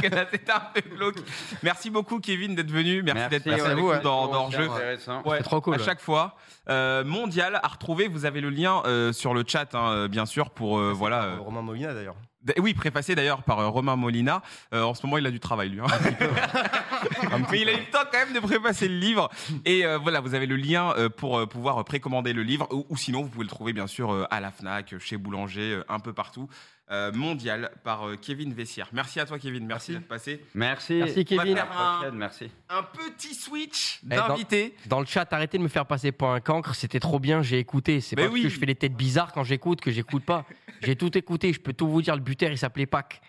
c'était 0.00 0.50
un 0.52 0.60
peu 0.72 0.80
glauque. 0.96 1.18
Merci 1.62 1.90
beaucoup, 1.90 2.18
Kevin, 2.18 2.54
d'être 2.54 2.70
venu. 2.70 3.02
Merci, 3.02 3.28
d'être 3.28 3.44
passé 3.44 3.60
avec 3.60 3.76
nous 3.76 3.88
ouais. 3.90 4.00
dans, 4.00 4.28
dans 4.28 4.50
jeu. 4.50 4.70
intéressant. 4.70 5.22
Ouais, 5.26 5.36
C'est 5.36 5.42
trop 5.42 5.60
cool, 5.60 5.74
À 5.74 5.76
ouais. 5.76 5.84
chaque 5.84 6.00
fois. 6.00 6.34
Euh, 6.70 7.04
mondial 7.04 7.60
à 7.62 7.68
retrouver. 7.68 8.08
Vous 8.08 8.24
avez 8.24 8.40
le 8.40 8.48
lien 8.48 8.80
euh, 8.86 9.12
sur 9.12 9.34
le 9.34 9.44
chat, 9.46 9.74
hein, 9.74 10.08
bien 10.08 10.24
sûr, 10.24 10.48
pour 10.48 10.78
euh, 10.78 10.92
voilà. 10.94 11.24
euh, 11.24 11.36
Romain 11.40 11.60
Molina 11.60 11.92
d'ailleurs. 11.92 12.16
Oui, 12.58 12.74
préfacé 12.74 13.14
d'ailleurs 13.14 13.42
par 13.42 13.58
euh, 13.60 13.68
Romain 13.68 13.96
Molina. 13.96 14.42
Euh, 14.72 14.82
en 14.82 14.94
ce 14.94 15.04
moment, 15.06 15.18
il 15.18 15.26
a 15.26 15.30
du 15.30 15.40
travail, 15.40 15.70
lui. 15.70 15.80
hein. 15.80 15.86
Mais 17.50 17.60
il 17.60 17.68
a 17.68 17.72
eu 17.72 17.76
le 17.78 17.90
temps 17.90 18.04
quand 18.10 18.18
même 18.18 18.32
de 18.34 18.40
préfacer 18.40 18.88
le 18.88 18.96
livre. 18.98 19.30
Et 19.64 19.84
euh, 19.84 19.98
voilà, 19.98 20.20
vous 20.20 20.34
avez 20.34 20.46
le 20.46 20.56
lien 20.56 20.94
pour 21.16 21.48
pouvoir 21.48 21.82
précommander 21.84 22.32
le 22.32 22.42
livre. 22.42 22.66
Ou, 22.72 22.86
ou 22.88 22.96
sinon, 22.96 23.22
vous 23.22 23.28
pouvez 23.28 23.44
le 23.44 23.50
trouver, 23.50 23.72
bien 23.72 23.86
sûr, 23.86 24.26
à 24.30 24.40
la 24.40 24.50
Fnac, 24.50 24.94
chez 24.98 25.16
Boulanger, 25.16 25.80
un 25.88 25.98
peu 26.00 26.12
partout. 26.12 26.48
Euh, 26.92 27.12
mondial 27.12 27.70
par 27.84 28.08
euh, 28.08 28.16
Kevin 28.20 28.52
Vessière. 28.52 28.88
Merci 28.92 29.20
à 29.20 29.24
toi, 29.24 29.38
Kevin. 29.38 29.64
Merci, 29.64 29.92
d'être 29.92 30.08
passé. 30.08 30.44
Merci. 30.54 30.94
Merci, 30.94 31.24
Kevin. 31.24 31.56
Un- 31.56 32.10
Merci. 32.10 32.50
Un 32.68 32.82
petit 32.82 33.32
switch 33.36 34.00
Eh, 34.10 34.16
dans- 34.16 34.26
d'invités. 34.26 34.74
Dans 34.86 34.98
le 34.98 35.06
chat, 35.06 35.32
arrêtez 35.32 35.56
de 35.58 35.62
me 35.62 35.68
faire 35.68 35.86
passer 35.86 36.10
pour 36.10 36.32
un 36.32 36.40
cancre. 36.40 36.74
C'était 36.74 36.98
trop 36.98 37.20
bien, 37.20 37.42
j'ai 37.42 37.60
écouté. 37.60 38.00
C'est 38.00 38.16
parce 38.16 38.28
oui. 38.30 38.42
que 38.42 38.48
je 38.48 38.58
fais 38.58 38.66
des 38.66 38.74
têtes 38.74 38.96
bizarres 38.96 39.30
quand 39.32 39.44
j'écoute 39.44 39.80
que 39.80 39.92
j'écoute 39.92 40.24
pas. 40.24 40.44
J'ai 40.82 40.96
tout 40.96 41.16
écouté. 41.16 41.52
Je 41.52 41.60
peux 41.60 41.72
tout 41.72 41.88
vous 41.88 42.02
dire. 42.02 42.14
Le 42.14 42.22
buteur, 42.22 42.50
il 42.50 42.58
s'appelait 42.58 42.86
Pac. 42.86 43.20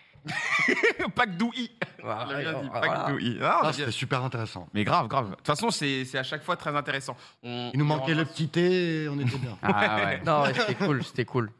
Pack 1.14 1.36
Douy. 1.36 1.70
Voilà. 2.02 2.28
Ah, 2.72 3.60
Ah, 3.62 3.72
c'était 3.72 3.90
super 3.90 4.22
intéressant. 4.24 4.68
Mais 4.74 4.84
grave, 4.84 5.08
grave. 5.08 5.30
De 5.30 5.34
toute 5.36 5.46
façon, 5.46 5.70
c'est 5.70 6.04
c'est 6.04 6.18
à 6.18 6.22
chaque 6.22 6.42
fois 6.42 6.56
très 6.56 6.74
intéressant. 6.74 7.16
On- 7.42 7.70
Il 7.74 7.78
nous 7.78 7.84
on 7.84 7.88
manquait 7.88 8.14
le 8.14 8.24
petit 8.24 8.48
thé 8.48 9.04
et 9.04 9.08
on 9.08 9.18
était 9.18 9.36
bien. 9.38 9.56
Ah 9.62 9.96
ouais. 10.04 10.20
Non, 10.26 10.42
ouais, 10.42 10.54
c'était 10.54 10.74
cool, 10.74 11.02
c'était 11.04 11.24
cool. 11.24 11.50